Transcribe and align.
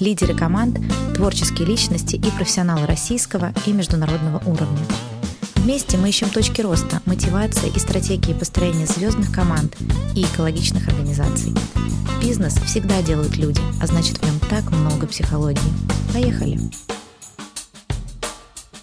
лидеры 0.00 0.34
команд, 0.34 0.78
творческие 1.14 1.68
личности 1.68 2.16
и 2.16 2.30
профессионалы 2.30 2.86
российского 2.86 3.52
и 3.66 3.72
международного 3.72 4.38
уровня. 4.46 4.84
Вместе 5.56 5.98
мы 5.98 6.08
ищем 6.08 6.30
точки 6.30 6.62
роста, 6.62 7.02
мотивации 7.04 7.70
и 7.74 7.78
стратегии 7.78 8.32
построения 8.32 8.86
звездных 8.86 9.32
команд 9.32 9.76
и 10.16 10.22
экологичных 10.22 10.88
организаций. 10.88 11.52
Бизнес 12.22 12.54
всегда 12.54 13.02
делают 13.02 13.36
люди, 13.36 13.60
а 13.80 13.86
значит 13.86 14.18
в 14.18 14.24
нем 14.24 14.40
так 14.48 14.70
много 14.72 15.06
психологии. 15.06 15.60
Поехали! 16.12 16.58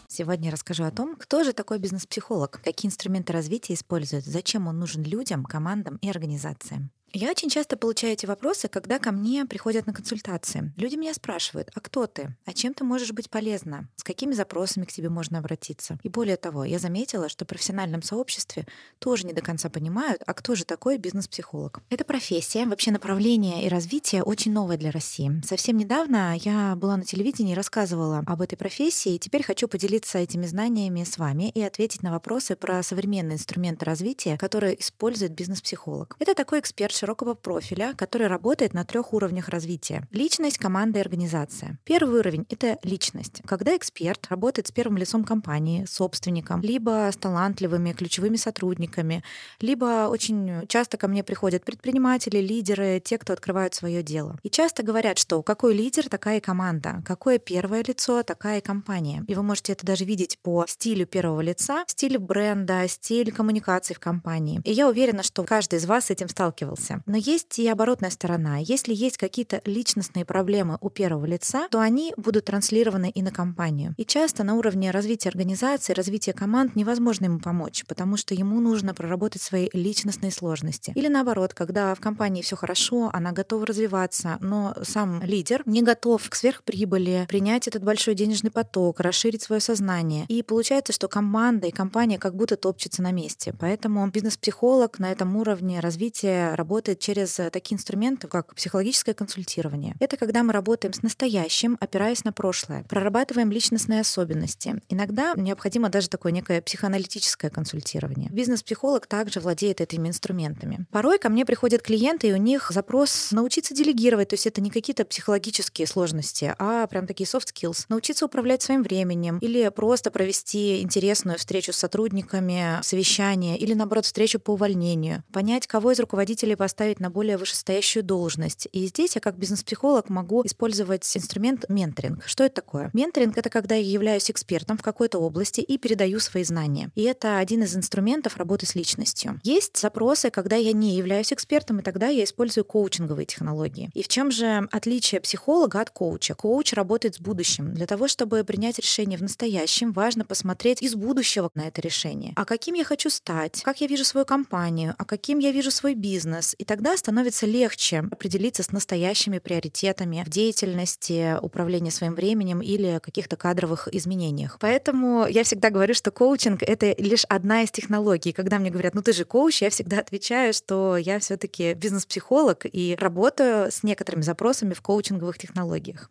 Сегодня 0.07 0.51
расскажу 0.51 0.83
о 0.83 0.91
том, 0.91 1.15
кто 1.15 1.43
же 1.43 1.53
такой 1.53 1.77
бизнес-психолог, 1.77 2.59
какие 2.63 2.89
инструменты 2.89 3.33
развития 3.33 3.75
использует, 3.75 4.25
зачем 4.25 4.67
он 4.67 4.79
нужен 4.79 5.03
людям, 5.03 5.43
командам 5.43 5.97
и 6.01 6.09
организациям. 6.09 6.89
Я 7.13 7.31
очень 7.31 7.49
часто 7.49 7.77
получаю 7.77 8.13
эти 8.13 8.25
вопросы, 8.25 8.67
когда 8.67 8.99
ко 8.99 9.11
мне 9.11 9.45
приходят 9.45 9.87
на 9.87 9.93
консультации. 9.93 10.73
Люди 10.75 10.95
меня 10.95 11.13
спрашивают, 11.13 11.71
а 11.73 11.79
кто 11.79 12.05
ты? 12.05 12.35
А 12.45 12.53
чем 12.53 12.73
ты 12.73 12.83
можешь 12.83 13.13
быть 13.13 13.29
полезна? 13.29 13.87
С 13.95 14.03
какими 14.03 14.33
запросами 14.33 14.83
к 14.83 14.91
тебе 14.91 15.09
можно 15.09 15.39
обратиться? 15.39 15.99
И 16.03 16.09
более 16.09 16.35
того, 16.35 16.65
я 16.65 16.79
заметила, 16.79 17.29
что 17.29 17.45
в 17.45 17.47
профессиональном 17.47 18.01
сообществе 18.01 18.67
тоже 18.99 19.25
не 19.25 19.31
до 19.31 19.41
конца 19.41 19.69
понимают, 19.69 20.21
а 20.25 20.33
кто 20.33 20.53
же 20.53 20.65
такой 20.65 20.97
бизнес-психолог. 20.97 21.79
Это 21.89 22.03
профессия, 22.03 22.65
вообще 22.65 22.91
направление 22.91 23.65
и 23.65 23.69
развитие 23.69 24.21
очень 24.21 24.51
новое 24.51 24.77
для 24.77 24.91
России. 24.91 25.41
Совсем 25.45 25.77
недавно 25.77 26.35
я 26.37 26.75
была 26.75 26.97
на 26.97 27.05
телевидении 27.05 27.53
и 27.53 27.55
рассказывала 27.55 28.21
об 28.27 28.41
этой 28.41 28.57
профессии, 28.57 29.15
и 29.15 29.19
теперь 29.19 29.43
хочу 29.43 29.69
поделиться 29.69 30.17
этими 30.17 30.45
знаниями 30.45 31.05
с 31.05 31.17
вами 31.17 31.51
и 31.51 31.61
ответить 31.61 32.03
на 32.03 32.11
вопросы 32.11 32.57
про 32.57 32.83
современные 32.83 33.35
инструменты 33.35 33.85
развития, 33.85 34.37
которые 34.37 34.79
использует 34.79 35.31
бизнес-психолог. 35.31 36.17
Это 36.19 36.35
такой 36.35 36.59
эксперт 36.59 36.96
широкого 36.97 37.33
профиля, 37.35 37.93
который 37.95 38.27
работает 38.27 38.73
на 38.73 38.83
трех 38.83 39.13
уровнях 39.13 39.49
развития. 39.49 40.07
Личность, 40.11 40.57
команда 40.57 40.99
и 40.99 41.01
организация. 41.01 41.77
Первый 41.83 42.19
уровень— 42.19 42.45
это 42.49 42.77
личность. 42.83 43.41
Когда 43.45 43.75
эксперт 43.75 44.27
работает 44.29 44.67
с 44.67 44.71
первым 44.71 44.97
лицом 44.97 45.23
компании, 45.23 45.85
собственником, 45.85 46.61
либо 46.61 47.09
с 47.11 47.17
талантливыми 47.17 47.93
ключевыми 47.93 48.35
сотрудниками, 48.35 49.23
либо 49.61 50.07
очень 50.09 50.67
часто 50.67 50.97
ко 50.97 51.07
мне 51.07 51.23
приходят 51.23 51.63
предприниматели, 51.63 52.39
лидеры, 52.39 53.01
те, 53.03 53.17
кто 53.17 53.33
открывают 53.33 53.73
свое 53.73 54.01
дело. 54.01 54.39
И 54.43 54.49
часто 54.49 54.83
говорят, 54.83 55.17
что 55.19 55.43
какой 55.43 55.75
лидер, 55.75 56.09
такая 56.09 56.37
и 56.37 56.41
команда, 56.41 57.03
какое 57.05 57.37
первое 57.37 57.83
лицо, 57.83 58.23
такая 58.23 58.59
и 58.59 58.61
компания. 58.61 59.23
И 59.27 59.35
вы 59.35 59.43
можете 59.43 59.73
это 59.73 59.85
даже 59.85 60.05
видеть 60.05 60.39
по 60.39 60.65
стилю 60.67 61.05
первого 61.05 61.41
лица, 61.41 61.83
стилю 61.87 62.19
бренда, 62.19 62.87
стиль 62.87 63.31
коммуникации 63.31 63.93
в 63.93 63.99
компании. 63.99 64.61
И 64.63 64.71
я 64.71 64.87
уверена, 64.87 65.23
что 65.23 65.43
каждый 65.43 65.79
из 65.79 65.85
вас 65.85 66.05
с 66.05 66.11
этим 66.11 66.29
сталкивался 66.29 66.86
развивался. 66.87 67.03
Но 67.05 67.17
есть 67.17 67.59
и 67.59 67.67
оборотная 67.67 68.09
сторона. 68.09 68.57
Если 68.57 68.93
есть 68.93 69.17
какие-то 69.17 69.61
личностные 69.65 70.25
проблемы 70.25 70.77
у 70.81 70.89
первого 70.89 71.25
лица, 71.25 71.67
то 71.69 71.79
они 71.79 72.13
будут 72.17 72.45
транслированы 72.45 73.09
и 73.09 73.21
на 73.21 73.31
компанию. 73.31 73.93
И 73.97 74.05
часто 74.05 74.43
на 74.43 74.55
уровне 74.55 74.91
развития 74.91 75.29
организации, 75.29 75.93
развития 75.93 76.33
команд 76.33 76.75
невозможно 76.75 77.25
ему 77.25 77.39
помочь, 77.39 77.83
потому 77.87 78.17
что 78.17 78.33
ему 78.33 78.59
нужно 78.59 78.93
проработать 78.93 79.41
свои 79.41 79.69
личностные 79.73 80.31
сложности. 80.31 80.91
Или 80.95 81.07
наоборот, 81.07 81.53
когда 81.53 81.93
в 81.95 81.99
компании 81.99 82.41
все 82.41 82.55
хорошо, 82.55 83.09
она 83.13 83.31
готова 83.31 83.65
развиваться, 83.65 84.37
но 84.39 84.75
сам 84.83 85.21
лидер 85.23 85.63
не 85.65 85.81
готов 85.81 86.29
к 86.29 86.35
сверхприбыли, 86.35 87.25
принять 87.27 87.67
этот 87.67 87.83
большой 87.83 88.15
денежный 88.15 88.51
поток, 88.51 88.99
расширить 88.99 89.43
свое 89.43 89.61
сознание. 89.61 90.25
И 90.27 90.43
получается, 90.43 90.93
что 90.93 91.07
команда 91.07 91.67
и 91.67 91.71
компания 91.71 92.17
как 92.17 92.35
будто 92.35 92.55
топчется 92.55 93.01
на 93.01 93.11
месте. 93.11 93.53
Поэтому 93.59 94.07
бизнес-психолог 94.07 94.99
на 94.99 95.11
этом 95.11 95.35
уровне 95.35 95.79
развития 95.79 96.53
работает 96.55 96.76
работает 96.77 96.99
через 96.99 97.39
э, 97.39 97.49
такие 97.49 97.75
инструменты, 97.75 98.27
как 98.27 98.53
психологическое 98.53 99.15
консультирование. 99.15 99.95
Это 99.99 100.15
когда 100.15 100.43
мы 100.43 100.53
работаем 100.53 100.93
с 100.93 101.01
настоящим, 101.01 101.75
опираясь 101.79 102.23
на 102.23 102.31
прошлое, 102.31 102.83
прорабатываем 102.83 103.51
личностные 103.51 104.01
особенности. 104.01 104.79
Иногда 104.89 105.33
необходимо 105.35 105.89
даже 105.89 106.07
такое 106.07 106.31
некое 106.31 106.61
психоаналитическое 106.61 107.49
консультирование. 107.49 108.29
Бизнес-психолог 108.29 109.07
также 109.07 109.39
владеет 109.39 109.81
этими 109.81 110.09
инструментами. 110.09 110.85
Порой 110.91 111.17
ко 111.17 111.29
мне 111.29 111.45
приходят 111.45 111.81
клиенты, 111.81 112.27
и 112.27 112.33
у 112.33 112.37
них 112.37 112.69
запрос 112.71 113.31
научиться 113.31 113.73
делегировать, 113.73 114.29
то 114.29 114.35
есть 114.35 114.45
это 114.45 114.61
не 114.61 114.69
какие-то 114.69 115.03
психологические 115.03 115.87
сложности, 115.87 116.53
а 116.59 116.85
прям 116.85 117.07
такие 117.07 117.25
soft 117.25 117.47
skills. 117.55 117.85
Научиться 117.89 118.23
управлять 118.23 118.61
своим 118.61 118.83
временем 118.83 119.39
или 119.39 119.67
просто 119.69 120.11
провести 120.11 120.83
интересную 120.83 121.39
встречу 121.39 121.73
с 121.73 121.77
сотрудниками, 121.77 122.79
совещание 122.83 123.57
или, 123.57 123.73
наоборот, 123.73 124.05
встречу 124.05 124.39
по 124.39 124.51
увольнению. 124.51 125.23
Понять, 125.33 125.65
кого 125.65 125.91
из 125.91 125.99
руководителей 125.99 126.53
поставить 126.67 126.99
на 126.99 127.09
более 127.09 127.37
вышестоящую 127.37 128.03
должность. 128.03 128.67
И 128.73 128.85
здесь 128.87 129.15
я 129.15 129.21
как 129.21 129.37
бизнес-психолог 129.37 130.09
могу 130.09 130.45
использовать 130.45 131.09
инструмент 131.15 131.63
менторинг. 131.69 132.25
Что 132.25 132.43
это 132.43 132.55
такое? 132.55 132.89
Менторинг— 132.91 133.37
это 133.37 133.49
когда 133.49 133.75
я 133.75 133.89
являюсь 133.89 134.29
экспертом 134.29 134.77
в 134.77 134.81
какой-то 134.81 135.17
области 135.17 135.61
и 135.61 135.77
передаю 135.77 136.19
свои 136.19 136.43
знания. 136.43 136.91
И 136.93 137.03
это 137.03 137.37
один 137.37 137.63
из 137.63 137.73
инструментов 137.73 138.35
работы 138.35 138.65
с 138.65 138.75
личностью. 138.75 139.39
Есть 139.43 139.77
запросы, 139.77 140.29
когда 140.29 140.57
я 140.57 140.73
не 140.73 140.97
являюсь 140.97 141.31
экспертом, 141.31 141.79
и 141.79 141.83
тогда 141.83 142.09
я 142.09 142.25
использую 142.25 142.65
коучинговые 142.65 143.25
технологии. 143.25 143.89
И 143.93 144.03
в 144.03 144.09
чем 144.09 144.29
же 144.29 144.67
отличие 144.69 145.21
психолога 145.21 145.79
от 145.79 145.89
коуча? 145.89 146.35
Коуч 146.35 146.73
работает 146.73 147.15
с 147.15 147.21
будущим. 147.21 147.73
Для 147.73 147.85
того, 147.85 148.09
чтобы 148.09 148.43
принять 148.43 148.77
решение 148.77 149.17
в 149.17 149.21
настоящем, 149.21 149.93
важно 149.93 150.25
посмотреть 150.25 150.81
из 150.81 150.95
будущего 150.95 151.49
на 151.55 151.69
это 151.69 151.79
решение. 151.79 152.33
А 152.35 152.43
каким 152.43 152.75
я 152.75 152.83
хочу 152.83 153.09
стать? 153.09 153.61
Как 153.63 153.79
я 153.79 153.87
вижу 153.87 154.03
свою 154.03 154.25
компанию? 154.25 154.95
А 154.97 155.05
каким 155.05 155.39
я 155.39 155.53
вижу 155.53 155.71
свой 155.71 155.93
бизнес? 155.93 156.56
И 156.57 156.65
тогда 156.65 156.97
становится 156.97 157.45
легче 157.45 157.99
определиться 158.11 158.63
с 158.63 158.71
настоящими 158.71 159.37
приоритетами 159.37 160.23
в 160.25 160.29
деятельности, 160.29 161.37
управлении 161.39 161.91
своим 161.91 162.15
временем 162.15 162.61
или 162.61 162.99
каких-то 163.01 163.35
кадровых 163.35 163.87
изменениях. 163.91 164.57
Поэтому 164.59 165.27
я 165.27 165.43
всегда 165.43 165.69
говорю, 165.69 165.93
что 165.93 166.09
коучинг— 166.09 166.63
это 166.63 166.95
лишь 166.97 167.25
одна 167.25 167.61
из 167.61 167.69
технологий. 167.69 168.31
Когда 168.31 168.57
мне 168.57 168.71
говорят, 168.71 168.95
ну 168.95 169.03
ты 169.03 169.13
же 169.13 169.23
коуч, 169.23 169.61
я 169.61 169.69
всегда 169.69 169.99
отвечаю, 169.99 170.51
что 170.51 170.97
я 170.97 171.19
все 171.19 171.37
таки 171.37 171.75
бизнес-психолог 171.75 172.65
и 172.65 172.97
работаю 172.99 173.71
с 173.71 173.83
некоторыми 173.83 174.23
запросами 174.23 174.73
в 174.73 174.81
коучинговых 174.81 175.37
технологиях. 175.37 176.09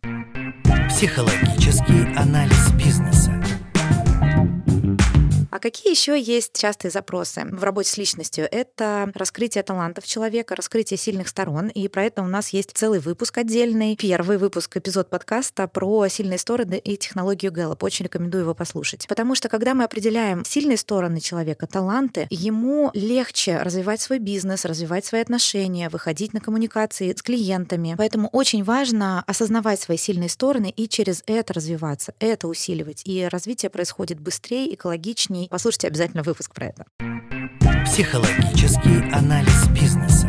Психологический 0.87 2.15
анализ 2.15 2.71
бизнеса. 2.71 3.33
А 5.57 5.59
какие 5.59 5.89
еще 5.89 6.21
есть 6.21 6.53
частые 6.53 6.91
запросы 6.91 7.43
в 7.43 7.63
работе 7.63 7.89
с 7.89 7.97
личностью? 7.97 8.47
Это 8.51 9.11
раскрытие 9.15 9.63
талантов 9.63 10.05
человека, 10.05 10.55
раскрытие 10.55 10.99
сильных 10.99 11.27
сторон. 11.29 11.69
И 11.69 11.87
про 11.87 12.03
это 12.03 12.21
у 12.21 12.27
нас 12.27 12.49
есть 12.49 12.73
целый 12.75 12.99
выпуск 12.99 13.39
отдельный. 13.39 13.95
Первый 13.95 14.37
выпуск, 14.37 14.77
эпизод 14.77 15.09
подкаста 15.09 15.67
про 15.67 16.07
сильные 16.09 16.37
стороны 16.37 16.77
и 16.77 16.95
технологию 16.95 17.51
Гэллоп. 17.51 17.81
Очень 17.81 18.05
рекомендую 18.05 18.43
его 18.43 18.53
послушать. 18.53 19.07
Потому 19.07 19.33
что 19.33 19.49
когда 19.49 19.73
мы 19.73 19.85
определяем 19.85 20.45
сильные 20.45 20.77
стороны 20.77 21.19
человека, 21.19 21.65
таланты, 21.65 22.27
ему 22.29 22.91
легче 22.93 23.57
развивать 23.57 23.99
свой 23.99 24.19
бизнес, 24.19 24.63
развивать 24.63 25.05
свои 25.05 25.21
отношения, 25.21 25.89
выходить 25.89 26.33
на 26.33 26.39
коммуникации 26.39 27.11
с 27.11 27.23
клиентами. 27.23 27.95
Поэтому 27.97 28.29
очень 28.31 28.63
важно 28.63 29.23
осознавать 29.25 29.79
свои 29.79 29.97
сильные 29.97 30.29
стороны 30.29 30.69
и 30.69 30.87
через 30.87 31.23
это 31.25 31.53
развиваться, 31.53 32.13
это 32.19 32.47
усиливать. 32.47 33.01
И 33.05 33.27
развитие 33.27 33.71
происходит 33.71 34.19
быстрее, 34.19 34.71
экологичнее 34.75 35.46
Послушайте 35.49 35.87
обязательно 35.87 36.23
выпуск 36.23 36.53
про 36.53 36.67
это. 36.67 36.85
Психологический 37.85 39.11
анализ 39.13 39.67
бизнеса. 39.69 40.27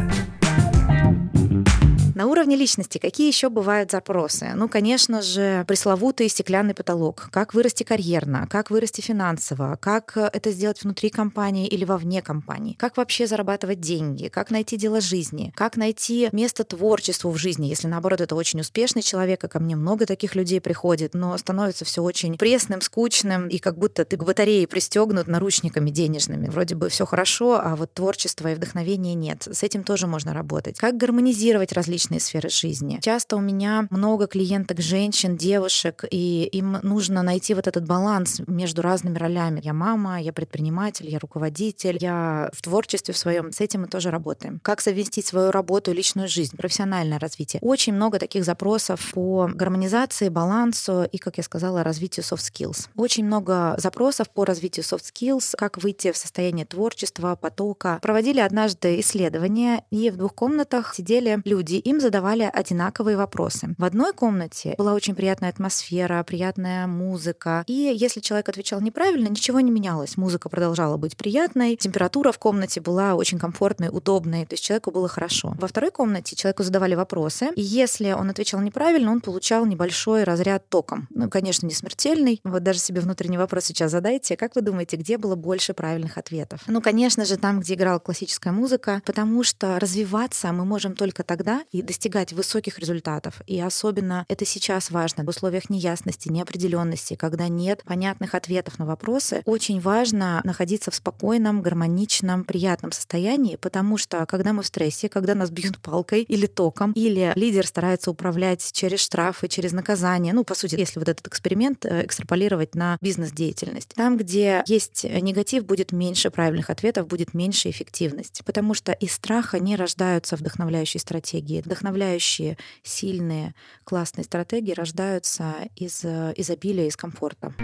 На 2.18 2.26
уровне 2.26 2.56
личности 2.56 2.98
какие 2.98 3.28
еще 3.28 3.48
бывают 3.48 3.92
запросы? 3.92 4.50
Ну, 4.56 4.68
конечно 4.68 5.22
же, 5.22 5.64
пресловутый 5.68 6.28
стеклянный 6.28 6.74
потолок. 6.74 7.28
Как 7.30 7.54
вырасти 7.54 7.84
карьерно, 7.84 8.48
как 8.50 8.72
вырасти 8.72 9.00
финансово, 9.00 9.78
как 9.80 10.16
э, 10.16 10.28
это 10.32 10.50
сделать 10.50 10.82
внутри 10.82 11.10
компании 11.10 11.68
или 11.68 11.84
вовне 11.84 12.20
компании, 12.20 12.74
как 12.76 12.96
вообще 12.96 13.28
зарабатывать 13.28 13.78
деньги, 13.78 14.26
как 14.26 14.50
найти 14.50 14.76
дело 14.76 15.00
жизни, 15.00 15.52
как 15.54 15.76
найти 15.76 16.28
место 16.32 16.64
творчеству 16.64 17.30
в 17.30 17.36
жизни, 17.36 17.68
если 17.68 17.86
наоборот 17.86 18.20
это 18.20 18.34
очень 18.34 18.62
успешный 18.62 19.02
человек, 19.02 19.44
а 19.44 19.48
ко 19.48 19.60
мне 19.60 19.76
много 19.76 20.04
таких 20.04 20.34
людей 20.34 20.60
приходит, 20.60 21.14
но 21.14 21.38
становится 21.38 21.84
все 21.84 22.02
очень 22.02 22.36
пресным, 22.36 22.80
скучным, 22.80 23.46
и 23.46 23.58
как 23.58 23.78
будто 23.78 24.04
ты 24.04 24.16
к 24.16 24.24
батарее 24.24 24.66
пристегнут 24.66 25.28
наручниками 25.28 25.90
денежными. 25.90 26.48
Вроде 26.48 26.74
бы 26.74 26.88
все 26.88 27.06
хорошо, 27.06 27.60
а 27.62 27.76
вот 27.76 27.94
творчества 27.94 28.50
и 28.50 28.56
вдохновения 28.56 29.14
нет. 29.14 29.46
С 29.48 29.62
этим 29.62 29.84
тоже 29.84 30.08
можно 30.08 30.34
работать. 30.34 30.78
Как 30.78 30.96
гармонизировать 30.96 31.72
различные 31.72 32.07
сферы 32.16 32.48
жизни? 32.48 32.98
Часто 33.02 33.36
у 33.36 33.40
меня 33.40 33.86
много 33.90 34.26
клиенток 34.26 34.80
женщин, 34.80 35.36
девушек, 35.36 36.04
и 36.10 36.44
им 36.44 36.78
нужно 36.82 37.22
найти 37.22 37.52
вот 37.52 37.66
этот 37.66 37.86
баланс 37.86 38.40
между 38.46 38.80
разными 38.80 39.18
ролями. 39.18 39.60
Я 39.62 39.74
мама, 39.74 40.20
я 40.20 40.32
предприниматель, 40.32 41.08
я 41.10 41.18
руководитель, 41.18 41.98
я 42.00 42.50
в 42.54 42.62
творчестве 42.62 43.12
в 43.12 43.18
своем. 43.18 43.52
С 43.52 43.60
этим 43.60 43.82
мы 43.82 43.88
тоже 43.88 44.10
работаем. 44.10 44.60
Как 44.62 44.80
совместить 44.80 45.26
свою 45.26 45.50
работу 45.50 45.90
и 45.90 45.94
личную 45.94 46.28
жизнь, 46.28 46.56
профессиональное 46.56 47.18
развитие. 47.18 47.60
Очень 47.62 47.94
много 47.94 48.18
таких 48.18 48.44
запросов 48.44 49.10
по 49.12 49.50
гармонизации, 49.52 50.28
балансу 50.28 51.04
и, 51.04 51.18
как 51.18 51.36
я 51.36 51.42
сказала, 51.42 51.82
развитию 51.82 52.24
soft 52.24 52.50
skills. 52.52 52.88
Очень 52.96 53.26
много 53.26 53.74
запросов 53.78 54.30
по 54.30 54.44
развитию 54.44 54.84
soft 54.84 55.04
skills, 55.12 55.54
как 55.56 55.78
выйти 55.82 56.12
в 56.12 56.16
состояние 56.16 56.66
творчества, 56.66 57.36
потока. 57.36 57.98
Проводили 58.02 58.40
однажды 58.40 59.00
исследование, 59.00 59.84
и 59.90 60.10
в 60.10 60.16
двух 60.16 60.34
комнатах 60.34 60.94
сидели 60.94 61.40
люди, 61.44 61.74
им 61.74 61.97
задавали 62.00 62.50
одинаковые 62.52 63.16
вопросы. 63.16 63.74
В 63.78 63.84
одной 63.84 64.12
комнате 64.12 64.74
была 64.78 64.94
очень 64.94 65.14
приятная 65.14 65.50
атмосфера, 65.50 66.22
приятная 66.22 66.86
музыка, 66.86 67.64
и 67.66 67.72
если 67.72 68.20
человек 68.20 68.48
отвечал 68.48 68.80
неправильно, 68.80 69.28
ничего 69.28 69.60
не 69.60 69.70
менялось. 69.70 70.16
Музыка 70.16 70.48
продолжала 70.48 70.96
быть 70.96 71.16
приятной, 71.16 71.76
температура 71.76 72.32
в 72.32 72.38
комнате 72.38 72.80
была 72.80 73.14
очень 73.14 73.38
комфортной, 73.38 73.88
удобной, 73.90 74.46
то 74.46 74.54
есть 74.54 74.64
человеку 74.64 74.90
было 74.90 75.08
хорошо. 75.08 75.54
Во 75.58 75.68
второй 75.68 75.90
комнате 75.90 76.36
человеку 76.36 76.62
задавали 76.62 76.94
вопросы, 76.94 77.50
и 77.54 77.62
если 77.62 78.12
он 78.12 78.30
отвечал 78.30 78.60
неправильно, 78.60 79.10
он 79.10 79.20
получал 79.20 79.66
небольшой 79.66 80.24
разряд 80.24 80.68
током. 80.68 81.08
Ну, 81.10 81.28
конечно, 81.28 81.66
не 81.66 81.74
смертельный. 81.74 82.40
Вот 82.44 82.62
даже 82.62 82.78
себе 82.78 83.00
внутренний 83.00 83.38
вопрос 83.38 83.64
сейчас 83.64 83.90
задайте. 83.90 84.36
Как 84.36 84.54
вы 84.54 84.62
думаете, 84.62 84.96
где 84.96 85.18
было 85.18 85.34
больше 85.34 85.74
правильных 85.74 86.18
ответов? 86.18 86.60
Ну, 86.66 86.80
конечно 86.80 87.24
же, 87.24 87.36
там, 87.36 87.60
где 87.60 87.74
играла 87.74 87.98
классическая 87.98 88.52
музыка, 88.52 89.02
потому 89.04 89.42
что 89.42 89.78
развиваться 89.78 90.52
мы 90.52 90.64
можем 90.64 90.94
только 90.94 91.22
тогда 91.22 91.62
и 91.72 91.82
достигать 91.88 92.32
высоких 92.32 92.78
результатов. 92.78 93.40
И 93.46 93.58
особенно 93.60 94.24
это 94.28 94.44
сейчас 94.44 94.90
важно 94.90 95.24
в 95.24 95.28
условиях 95.28 95.70
неясности, 95.70 96.28
неопределенности, 96.28 97.14
когда 97.14 97.48
нет 97.48 97.82
понятных 97.84 98.34
ответов 98.34 98.78
на 98.78 98.84
вопросы. 98.86 99.42
Очень 99.46 99.80
важно 99.80 100.40
находиться 100.44 100.90
в 100.90 100.94
спокойном, 100.94 101.62
гармоничном, 101.62 102.44
приятном 102.44 102.92
состоянии, 102.92 103.56
потому 103.56 103.96
что 103.96 104.24
когда 104.26 104.52
мы 104.52 104.62
в 104.62 104.66
стрессе, 104.66 105.08
когда 105.08 105.34
нас 105.34 105.50
бьют 105.50 105.80
палкой 105.80 106.22
или 106.22 106.46
током, 106.46 106.92
или 106.92 107.32
лидер 107.34 107.66
старается 107.66 108.10
управлять 108.10 108.70
через 108.72 109.00
штрафы, 109.00 109.48
через 109.48 109.72
наказание, 109.72 110.34
ну, 110.34 110.44
по 110.44 110.54
сути, 110.54 110.76
если 110.78 110.98
вот 110.98 111.08
этот 111.08 111.26
эксперимент 111.26 111.86
э, 111.86 112.04
экстраполировать 112.04 112.74
на 112.74 112.98
бизнес-деятельность, 113.00 113.94
там, 113.94 114.18
где 114.18 114.62
есть 114.66 115.04
негатив, 115.04 115.64
будет 115.64 115.92
меньше 115.92 116.30
правильных 116.30 116.68
ответов, 116.68 117.06
будет 117.06 117.32
меньше 117.32 117.70
эффективность. 117.70 118.42
Потому 118.44 118.74
что 118.74 118.92
из 118.92 119.12
страха 119.12 119.58
не 119.58 119.76
рождаются 119.76 120.36
вдохновляющие 120.36 121.00
стратегии. 121.00 121.62
Вдохновляющие, 121.78 122.58
сильные, 122.82 123.54
классные 123.84 124.24
стратегии 124.24 124.72
рождаются 124.72 125.54
из 125.76 126.04
э, 126.04 126.34
изобилия, 126.36 126.88
из 126.88 126.96
комфорта. 126.96 127.54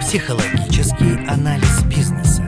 Психологический 0.00 1.26
анализ 1.28 1.82
бизнеса. 1.84 2.44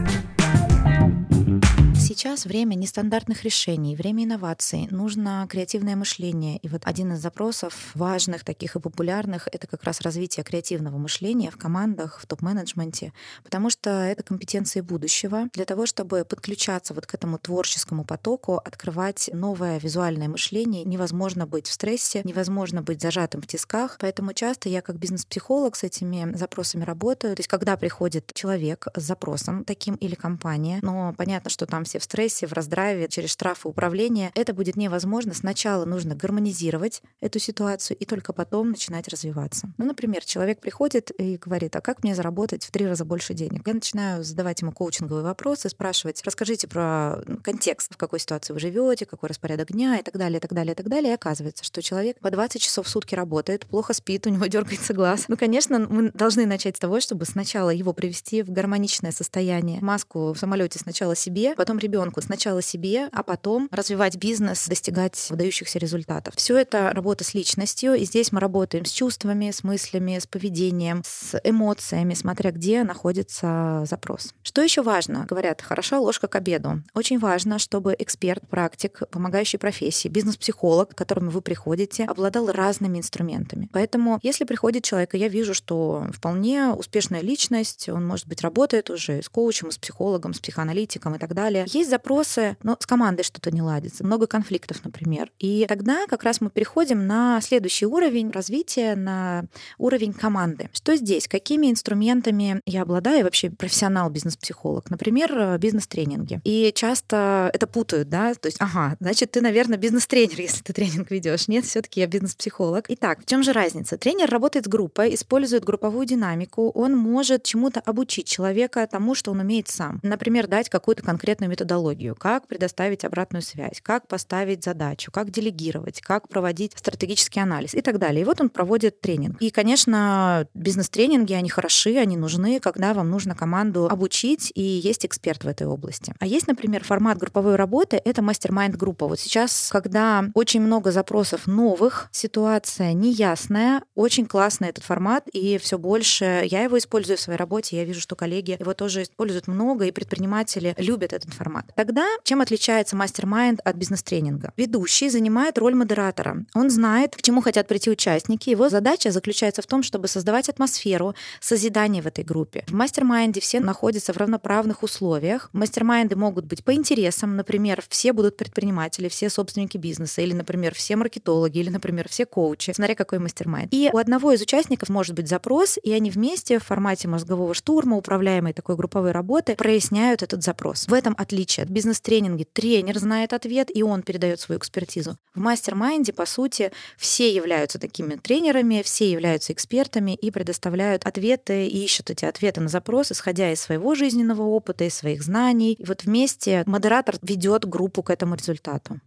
Сейчас 2.16 2.46
время 2.46 2.76
нестандартных 2.76 3.44
решений, 3.44 3.94
время 3.94 4.24
инноваций, 4.24 4.88
нужно 4.90 5.46
креативное 5.50 5.96
мышление. 5.96 6.56
И 6.56 6.68
вот 6.68 6.80
один 6.86 7.12
из 7.12 7.20
запросов 7.20 7.90
важных, 7.92 8.42
таких 8.42 8.74
и 8.74 8.80
популярных, 8.80 9.48
это 9.52 9.66
как 9.66 9.84
раз 9.84 10.00
развитие 10.00 10.42
креативного 10.42 10.96
мышления 10.96 11.50
в 11.50 11.58
командах, 11.58 12.18
в 12.18 12.26
топ-менеджменте, 12.26 13.12
потому 13.44 13.68
что 13.68 13.90
это 13.90 14.22
компетенции 14.22 14.80
будущего 14.80 15.48
для 15.52 15.66
того, 15.66 15.84
чтобы 15.84 16.24
подключаться 16.24 16.94
вот 16.94 17.04
к 17.04 17.12
этому 17.12 17.36
творческому 17.36 18.02
потоку, 18.02 18.62
открывать 18.64 19.28
новое 19.34 19.78
визуальное 19.78 20.28
мышление. 20.28 20.84
Невозможно 20.84 21.46
быть 21.46 21.66
в 21.66 21.72
стрессе, 21.74 22.22
невозможно 22.24 22.80
быть 22.80 23.02
зажатым 23.02 23.42
в 23.42 23.46
тисках, 23.46 23.98
поэтому 24.00 24.32
часто 24.32 24.70
я 24.70 24.80
как 24.80 24.96
бизнес-психолог 24.96 25.76
с 25.76 25.82
этими 25.82 26.34
запросами 26.34 26.84
работаю. 26.84 27.36
То 27.36 27.40
есть 27.40 27.48
когда 27.48 27.76
приходит 27.76 28.32
человек 28.32 28.86
с 28.96 29.02
запросом 29.02 29.64
таким 29.64 29.96
или 29.96 30.14
компания, 30.14 30.78
но 30.80 31.12
понятно, 31.14 31.50
что 31.50 31.66
там 31.66 31.84
все 31.84 31.98
в 31.98 32.05
стрессе, 32.06 32.46
в 32.46 32.52
раздрайве, 32.52 33.08
через 33.08 33.30
штрафы 33.30 33.68
управления, 33.68 34.32
это 34.34 34.54
будет 34.54 34.76
невозможно. 34.76 35.34
Сначала 35.34 35.84
нужно 35.84 36.14
гармонизировать 36.14 37.02
эту 37.20 37.38
ситуацию 37.38 37.96
и 37.96 38.04
только 38.04 38.32
потом 38.32 38.70
начинать 38.70 39.08
развиваться. 39.08 39.68
Ну, 39.76 39.84
например, 39.84 40.24
человек 40.24 40.60
приходит 40.60 41.10
и 41.20 41.36
говорит, 41.36 41.76
а 41.76 41.80
как 41.80 42.02
мне 42.02 42.14
заработать 42.14 42.64
в 42.64 42.70
три 42.70 42.86
раза 42.86 43.04
больше 43.04 43.34
денег? 43.34 43.66
Я 43.66 43.74
начинаю 43.74 44.24
задавать 44.24 44.62
ему 44.62 44.72
коучинговые 44.72 45.24
вопросы, 45.24 45.68
спрашивать, 45.68 46.22
расскажите 46.24 46.68
про 46.68 47.22
контекст, 47.42 47.94
в 47.94 47.96
какой 47.96 48.20
ситуации 48.20 48.52
вы 48.52 48.60
живете, 48.60 49.04
какой 49.04 49.28
распорядок 49.28 49.72
дня 49.72 49.98
и 49.98 50.02
так 50.02 50.16
далее, 50.16 50.38
и 50.38 50.40
так 50.40 50.52
далее, 50.52 50.72
и 50.72 50.76
так 50.76 50.88
далее. 50.88 51.10
И 51.10 51.14
оказывается, 51.14 51.64
что 51.64 51.82
человек 51.82 52.20
по 52.20 52.30
20 52.30 52.62
часов 52.62 52.86
в 52.86 52.88
сутки 52.88 53.14
работает, 53.14 53.66
плохо 53.66 53.92
спит, 53.92 54.26
у 54.26 54.30
него 54.30 54.46
дергается 54.46 54.94
глаз. 54.94 55.24
Ну, 55.28 55.36
конечно, 55.36 55.78
мы 55.78 56.10
должны 56.12 56.46
начать 56.46 56.76
с 56.76 56.80
того, 56.80 57.00
чтобы 57.00 57.24
сначала 57.24 57.70
его 57.70 57.92
привести 57.92 58.42
в 58.42 58.50
гармоничное 58.50 59.12
состояние. 59.12 59.80
Маску 59.82 60.32
в 60.32 60.38
самолете 60.38 60.78
сначала 60.78 61.16
себе, 61.16 61.54
потом 61.56 61.78
ребенку 61.78 61.95
ребенку 61.96 62.20
сначала 62.20 62.60
себе, 62.60 63.08
а 63.12 63.22
потом 63.22 63.68
развивать 63.70 64.16
бизнес, 64.16 64.68
достигать 64.68 65.28
выдающихся 65.30 65.78
результатов. 65.78 66.34
Все 66.36 66.58
это 66.58 66.90
работа 66.92 67.24
с 67.24 67.32
личностью, 67.32 67.94
и 67.94 68.04
здесь 68.04 68.32
мы 68.32 68.40
работаем 68.40 68.84
с 68.84 68.90
чувствами, 68.90 69.50
с 69.50 69.64
мыслями, 69.64 70.18
с 70.18 70.26
поведением, 70.26 71.02
с 71.06 71.40
эмоциями, 71.42 72.12
смотря 72.12 72.50
где 72.50 72.84
находится 72.84 73.84
запрос. 73.86 74.34
Что 74.42 74.60
еще 74.60 74.82
важно? 74.82 75.24
Говорят, 75.26 75.62
хороша 75.62 75.98
ложка 75.98 76.26
к 76.28 76.36
обеду. 76.36 76.82
Очень 76.92 77.18
важно, 77.18 77.58
чтобы 77.58 77.96
эксперт, 77.98 78.46
практик, 78.46 79.02
помогающий 79.10 79.58
профессии, 79.58 80.08
бизнес-психолог, 80.08 80.90
к 80.90 80.98
которому 80.98 81.30
вы 81.30 81.40
приходите, 81.40 82.04
обладал 82.04 82.52
разными 82.52 82.98
инструментами. 82.98 83.70
Поэтому, 83.72 84.20
если 84.22 84.44
приходит 84.44 84.84
человек, 84.84 85.14
и 85.14 85.18
я 85.18 85.28
вижу, 85.28 85.54
что 85.54 86.06
вполне 86.12 86.68
успешная 86.68 87.22
личность, 87.22 87.88
он, 87.88 88.06
может 88.06 88.28
быть, 88.28 88.42
работает 88.42 88.90
уже 88.90 89.22
с 89.22 89.30
коучем, 89.30 89.70
с 89.70 89.78
психологом, 89.78 90.34
с 90.34 90.40
психоаналитиком 90.40 91.14
и 91.14 91.18
так 91.18 91.32
далее, 91.32 91.64
есть 91.68 91.85
есть 91.86 91.90
запросы, 91.90 92.56
но 92.62 92.76
с 92.78 92.86
командой 92.86 93.22
что-то 93.22 93.50
не 93.50 93.62
ладится, 93.62 94.04
много 94.04 94.26
конфликтов, 94.26 94.84
например. 94.84 95.30
И 95.38 95.66
тогда 95.68 96.06
как 96.06 96.22
раз 96.22 96.40
мы 96.40 96.50
переходим 96.50 97.06
на 97.06 97.40
следующий 97.40 97.86
уровень 97.86 98.30
развития, 98.30 98.94
на 98.96 99.44
уровень 99.78 100.12
команды. 100.12 100.68
Что 100.72 100.96
здесь? 100.96 101.28
Какими 101.28 101.70
инструментами 101.70 102.60
я 102.66 102.82
обладаю? 102.82 103.26
вообще 103.26 103.50
профессионал, 103.50 104.08
бизнес-психолог. 104.08 104.88
Например, 104.90 105.58
бизнес-тренинги. 105.58 106.40
И 106.44 106.72
часто 106.74 107.50
это 107.52 107.66
путают, 107.66 108.08
да? 108.08 108.34
То 108.34 108.46
есть, 108.46 108.58
ага, 108.60 108.96
значит, 109.00 109.32
ты, 109.32 109.40
наверное, 109.40 109.78
бизнес-тренер, 109.78 110.40
если 110.40 110.62
ты 110.62 110.72
тренинг 110.72 111.10
ведешь. 111.10 111.48
Нет, 111.48 111.64
все 111.64 111.82
таки 111.82 112.00
я 112.00 112.06
бизнес-психолог. 112.06 112.86
Итак, 112.88 113.20
в 113.22 113.26
чем 113.26 113.42
же 113.42 113.52
разница? 113.52 113.98
Тренер 113.98 114.30
работает 114.30 114.66
с 114.66 114.68
группой, 114.68 115.14
использует 115.14 115.64
групповую 115.64 116.06
динамику, 116.06 116.70
он 116.70 116.96
может 116.96 117.42
чему-то 117.42 117.80
обучить 117.80 118.26
человека 118.26 118.86
тому, 118.90 119.14
что 119.14 119.32
он 119.32 119.40
умеет 119.40 119.68
сам. 119.68 120.00
Например, 120.02 120.46
дать 120.46 120.68
какую-то 120.68 121.02
конкретную 121.02 121.50
методологию 121.50 121.75
методологию, 121.76 122.14
как 122.14 122.46
предоставить 122.46 123.04
обратную 123.04 123.42
связь, 123.42 123.80
как 123.82 124.08
поставить 124.08 124.64
задачу, 124.64 125.10
как 125.12 125.30
делегировать, 125.30 126.00
как 126.00 126.28
проводить 126.28 126.72
стратегический 126.76 127.40
анализ 127.40 127.74
и 127.74 127.80
так 127.80 127.98
далее. 127.98 128.22
И 128.22 128.24
вот 128.24 128.40
он 128.40 128.48
проводит 128.48 129.00
тренинг. 129.00 129.40
И, 129.40 129.50
конечно, 129.50 130.46
бизнес-тренинги, 130.54 131.34
они 131.34 131.48
хороши, 131.48 131.96
они 131.96 132.16
нужны, 132.16 132.60
когда 132.60 132.94
вам 132.94 133.10
нужно 133.10 133.34
команду 133.34 133.86
обучить, 133.86 134.52
и 134.54 134.62
есть 134.62 135.04
эксперт 135.04 135.44
в 135.44 135.48
этой 135.48 135.66
области. 135.66 136.14
А 136.18 136.26
есть, 136.26 136.46
например, 136.46 136.84
формат 136.84 137.18
групповой 137.18 137.56
работы, 137.56 138.00
это 138.04 138.22
мастер-майнд-группа. 138.22 139.06
Вот 139.06 139.20
сейчас, 139.20 139.68
когда 139.70 140.24
очень 140.34 140.60
много 140.60 140.90
запросов 140.90 141.46
новых, 141.46 142.08
ситуация 142.12 142.92
неясная, 142.92 143.82
очень 143.94 144.26
классный 144.26 144.68
этот 144.68 144.84
формат, 144.84 145.28
и 145.32 145.58
все 145.58 145.78
больше 145.78 146.42
я 146.44 146.62
его 146.62 146.78
использую 146.78 147.16
в 147.16 147.20
своей 147.20 147.38
работе, 147.38 147.76
я 147.76 147.84
вижу, 147.84 148.00
что 148.00 148.16
коллеги 148.16 148.56
его 148.58 148.74
тоже 148.74 149.02
используют 149.02 149.48
много, 149.48 149.84
и 149.84 149.90
предприниматели 149.90 150.74
любят 150.78 151.12
этот 151.12 151.32
формат. 151.32 151.65
Формат. 151.66 151.76
Тогда 151.76 152.06
чем 152.24 152.40
отличается 152.40 152.96
мастер-майнд 152.96 153.60
от 153.64 153.76
бизнес-тренинга? 153.76 154.52
Ведущий 154.56 155.08
занимает 155.08 155.58
роль 155.58 155.74
модератора. 155.74 156.44
Он 156.54 156.70
знает, 156.70 157.16
к 157.16 157.22
чему 157.22 157.40
хотят 157.40 157.68
прийти 157.68 157.90
участники. 157.90 158.50
Его 158.50 158.68
задача 158.68 159.10
заключается 159.10 159.62
в 159.62 159.66
том, 159.66 159.82
чтобы 159.82 160.08
создавать 160.08 160.48
атмосферу 160.48 161.14
созидания 161.40 162.02
в 162.02 162.06
этой 162.06 162.24
группе. 162.24 162.64
В 162.68 162.74
mastermind 162.74 163.34
е 163.34 163.40
все 163.40 163.60
находятся 163.60 164.12
в 164.12 164.16
равноправных 164.16 164.82
условиях. 164.82 165.50
Mastermind 165.52 166.11
ы 166.11 166.16
могут 166.16 166.46
быть 166.46 166.64
по 166.64 166.74
интересам. 166.74 167.36
Например, 167.36 167.82
все 167.88 168.12
будут 168.12 168.36
предприниматели, 168.36 169.08
все 169.08 169.30
собственники 169.30 169.76
бизнеса, 169.76 170.22
или, 170.22 170.32
например, 170.32 170.74
все 170.74 170.96
маркетологи, 170.96 171.58
или, 171.58 171.70
например, 171.70 172.08
все 172.08 172.26
коучи, 172.26 172.72
смотря 172.74 172.94
какой 172.94 173.18
mastermind. 173.18 173.72
И 173.72 173.90
у 173.92 173.98
одного 173.98 174.32
из 174.32 174.40
участников 174.40 174.88
может 174.88 175.14
быть 175.14 175.28
запрос, 175.28 175.78
и 175.82 175.92
они 175.92 176.10
вместе 176.10 176.58
в 176.58 176.64
формате 176.64 177.08
мозгового 177.08 177.54
штурма, 177.54 177.96
управляемой 177.96 178.52
такой 178.52 178.76
групповой 178.76 179.12
работы, 179.12 179.54
проясняют 179.56 180.22
этот 180.22 180.42
запрос. 180.42 180.86
В 180.86 180.92
этом 180.92 181.14
отличие 181.18 181.45
от 181.62 181.68
бизнес-тренинге 181.68 182.46
тренер 182.52 182.98
знает 182.98 183.32
ответ, 183.32 183.70
и 183.74 183.82
он 183.82 184.02
передает 184.02 184.40
свою 184.40 184.58
экспертизу. 184.58 185.16
В 185.34 185.40
mastermind 185.40 186.00
е, 186.00 186.12
по 186.12 186.26
сути, 186.26 186.72
все 186.96 187.32
являются 187.32 187.78
такими 187.78 188.16
тренерами, 188.16 188.82
все 188.82 189.10
являются 189.10 189.52
экспертами 189.52 190.14
и 190.14 190.30
предоставляют 190.30 191.06
ответы 191.06 191.66
и 191.66 191.84
ищут 191.84 192.10
эти 192.10 192.24
ответы 192.24 192.60
на 192.60 192.68
запрос, 192.68 193.12
исходя 193.12 193.52
из 193.52 193.60
своего 193.60 193.94
жизненного 193.94 194.42
опыта, 194.42 194.84
из 194.84 194.94
своих 194.94 195.22
знаний. 195.22 195.74
И 195.74 195.84
вот 195.84 196.04
вместе 196.04 196.62
модератор 196.66 197.16
ведет 197.22 197.64
группу 197.64 198.02
к 198.02 198.10
этому 198.10 198.34
результату. 198.34 199.00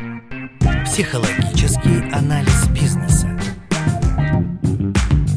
Психологический 0.86 2.10
анализ 2.14 2.68
бизнеса. 2.70 3.28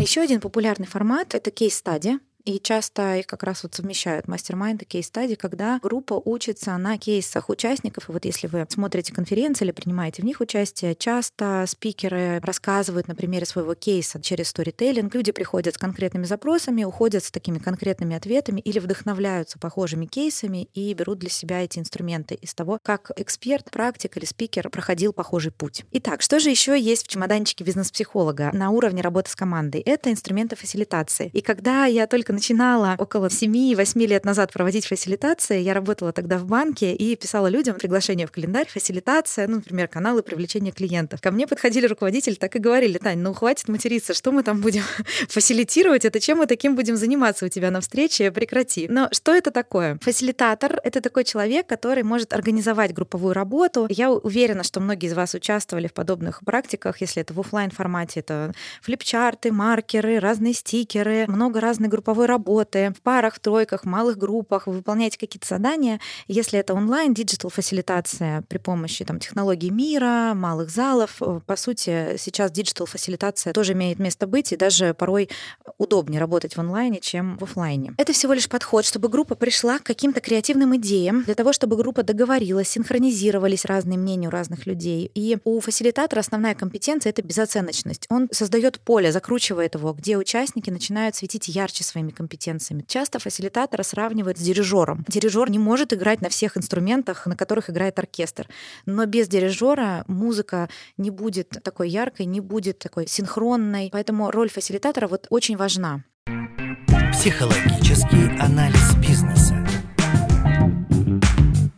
Еще 0.00 0.21
один 0.21 0.40
популярный 0.40 0.87
формат— 0.87 1.35
это 1.37 1.50
кейс-стадия. 1.50 2.18
И 2.45 2.59
часто 2.59 3.17
их 3.17 3.27
как 3.27 3.43
раз 3.43 3.63
вот 3.63 3.75
совмещают 3.75 4.29
мастер-майнд 4.29 4.83
и 4.83 4.85
кейс-стади, 4.85 5.35
когда 5.35 5.79
группа 5.83 6.21
учится 6.25 6.77
на 6.77 6.99
кейсах 6.99 7.49
участников. 7.49 8.09
И 8.09 8.13
вот 8.13 8.25
если 8.25 8.47
вы 8.47 8.67
смотрите 8.69 9.13
конференции 9.13 9.65
или 9.65 9.73
принимаете 9.73 10.23
в 10.23 10.25
них 10.25 10.41
участие, 10.41 10.95
часто 10.95 11.65
спикеры 11.69 12.41
рассказывают 12.41 13.09
на 13.09 13.15
примере 13.15 13.47
своего 13.47 13.75
кейса 13.75 14.21
через 14.21 14.49
сторителлинг. 14.49 15.15
Люди 15.15 15.33
приходят 15.33 15.75
с 15.75 15.79
конкретными 15.79 16.25
запросами, 16.25 16.85
уходят 16.85 17.25
с 17.25 17.31
такими 17.31 17.59
конкретными 17.59 18.17
ответами 18.17 18.61
или 18.61 18.79
вдохновляются 18.79 19.59
похожими 19.59 20.07
кейсами 20.07 20.69
и 20.75 20.93
берут 20.95 21.19
для 21.19 21.31
себя 21.31 21.63
эти 21.63 21.79
инструменты 21.79 22.35
из 22.35 22.55
того, 22.55 22.79
как 22.83 23.11
эксперт, 23.17 23.71
практик 23.71 24.17
или 24.17 24.25
спикер 24.25 24.69
проходил 24.69 25.13
похожий 25.13 25.53
путь. 25.53 25.85
Итак, 25.93 26.23
что 26.23 26.41
же 26.41 26.51
еще 26.51 26.79
есть 26.79 27.05
в 27.05 27.09
чемоданчике 27.09 27.65
бизнес-психолога 27.65 28.51
на 28.53 28.71
уровне 28.71 29.03
работы 29.03 29.31
с 29.31 29.37
командой? 29.37 29.81
Это 29.81 30.11
инструменты 30.11 30.57
фасилитации. 30.57 31.31
И 31.33 31.41
когда 31.41 31.87
я 31.87 32.07
только 32.07 32.32
начинала 32.33 32.97
около 32.99 33.27
7-8 33.27 34.07
лет 34.07 34.25
назад 34.25 34.53
проводить 34.53 34.87
фасилитации, 34.87 35.61
я 35.61 35.75
работала 35.75 36.12
тогда 36.12 36.39
в 36.39 36.45
банке 36.45 36.95
и 36.95 37.15
писала 37.17 37.47
людям 37.47 37.77
приглашение 37.77 38.27
в 38.27 38.33
календарь, 38.33 38.67
фасилитация, 38.69 39.47
ну, 39.47 39.57
например, 39.57 39.89
каналы 39.89 40.23
привлечения 40.23 40.73
клиентов. 40.73 41.21
Ко 41.21 41.31
мне 41.31 41.47
подходили 41.47 41.87
руководители, 41.87 42.35
так 42.35 42.57
и 42.57 42.59
говорили, 42.59 42.99
Тань, 42.99 43.19
ну 43.19 43.33
хватит 43.35 43.69
материться, 43.69 44.15
что 44.15 44.33
мы 44.33 44.43
там 44.43 44.61
будем 44.61 44.83
фасилитировать, 45.29 46.05
это 46.05 46.19
чем 46.21 46.39
мы 46.39 46.47
таким 46.47 46.75
будем 46.75 46.97
заниматься 46.97 47.47
у 47.47 47.49
тебя 47.49 47.71
на 47.71 47.81
встрече, 47.81 48.31
прекрати. 48.31 48.89
Но 48.89 49.09
что 49.12 49.35
это 49.35 49.51
такое? 49.51 49.99
Фасилитатор— 50.01 50.81
это 50.85 51.01
такой 51.01 51.25
человек, 51.25 51.67
который 51.67 52.03
может 52.03 52.33
организовать 52.33 52.93
групповую 52.93 53.35
работу. 53.35 53.87
Я 53.89 54.11
уверена, 54.11 54.62
что 54.62 54.81
многие 54.81 55.07
из 55.07 55.15
вас 55.15 55.35
участвовали 55.35 55.87
в 55.87 55.93
подобных 55.93 56.41
практиках, 56.45 57.01
если 57.01 57.23
это 57.23 57.35
в 57.35 57.41
офлайн 57.41 57.71
формате, 57.71 58.21
это 58.21 58.53
флипчарты, 58.81 59.53
маркеры, 59.53 60.19
разные 60.19 60.55
стикеры, 60.55 61.27
много 61.29 61.61
разной 61.61 61.89
групповой 61.89 62.22
групповой 62.23 62.26
работы, 62.26 62.93
в 62.97 63.02
парах, 63.02 63.38
тройках, 63.38 63.85
малых 63.85 64.17
группах, 64.17 64.67
вы 64.67 64.75
выполняете 64.75 65.19
какие-то 65.19 65.47
задания. 65.47 66.00
Если 66.29 66.59
это 66.59 66.75
онлайн, 66.75 67.14
digital 67.14 67.50
фасилитация 67.50 68.43
при 68.49 68.59
помощи 68.59 69.05
там, 69.05 69.19
технологий 69.19 69.71
Miro, 69.71 70.33
малых 70.35 70.71
залов, 70.71 71.21
э, 71.21 71.41
по 71.47 71.57
сути, 71.57 72.17
сейчас 72.19 72.50
digital 72.50 72.87
фасилитация 72.87 73.52
тоже 73.52 73.73
имеет 73.73 73.99
место 73.99 74.26
быть, 74.26 74.52
и 74.52 74.57
даже 74.57 74.95
порой 74.95 75.29
удобнее 75.79 76.21
работать 76.21 76.57
в 76.57 76.61
онлайне, 76.61 77.00
чем 77.00 77.37
в 77.38 77.45
офлайне. 77.45 77.93
Это 77.99 78.12
всего 78.12 78.35
лишь 78.35 78.49
подход, 78.49 78.85
чтобы 78.85 79.09
группа 79.09 79.35
пришла 79.35 79.79
к 79.79 79.83
каким-то 79.83 80.21
креативным 80.21 80.76
идеям, 80.76 81.25
для 81.25 81.35
того, 81.35 81.52
чтобы 81.52 81.76
группа 81.76 82.02
договорилась, 82.02 82.69
синхронизировались 82.69 83.64
разные 83.64 83.99
мнения 83.99 84.29
у 84.29 84.31
разных 84.31 84.67
людей. 84.67 85.11
И 85.14 85.38
у 85.45 85.61
фасилитатора 85.61 86.21
основная 86.21 86.55
компетенция— 86.55 87.11
это 87.12 87.23
безоценочность. 87.23 88.07
Он 88.11 88.29
создает 88.31 88.81
поле, 88.81 89.12
закручивает 89.12 89.75
его, 89.75 89.93
где 89.93 90.17
участники 90.17 90.71
начинают 90.71 91.17
светить 91.17 91.49
ярче 91.49 91.85
своими 91.85 92.12
компетенциями. 92.12 92.85
Часто 92.87 93.19
фасилитатора 93.19 93.83
сравнивают 93.83 94.38
с 94.38 94.40
дирижером. 94.40 95.04
Дирижер 95.09 95.50
не 95.50 95.59
может 95.59 95.92
играть 95.92 96.21
на 96.21 96.28
всех 96.28 96.57
инструментах, 96.57 97.26
на 97.26 97.37
которых 97.37 97.71
играет 97.71 97.99
оркестр. 97.99 98.49
Но 98.87 99.07
без 99.07 99.28
дирижера 99.28 100.04
музыка 100.07 100.69
не 100.97 101.11
будет 101.11 101.50
такой 101.62 101.88
яркой, 101.88 102.26
не 102.26 102.40
будет 102.40 102.78
такой 102.78 103.07
синхронной. 103.07 103.90
Поэтому 103.92 104.31
роль 104.31 104.50
фасилитатора 104.50 105.09
вот 105.09 105.26
очень 105.31 105.57
важна. 105.57 106.04
Психологический 107.12 108.38
анализ 108.40 108.95
бизнеса. 108.97 109.72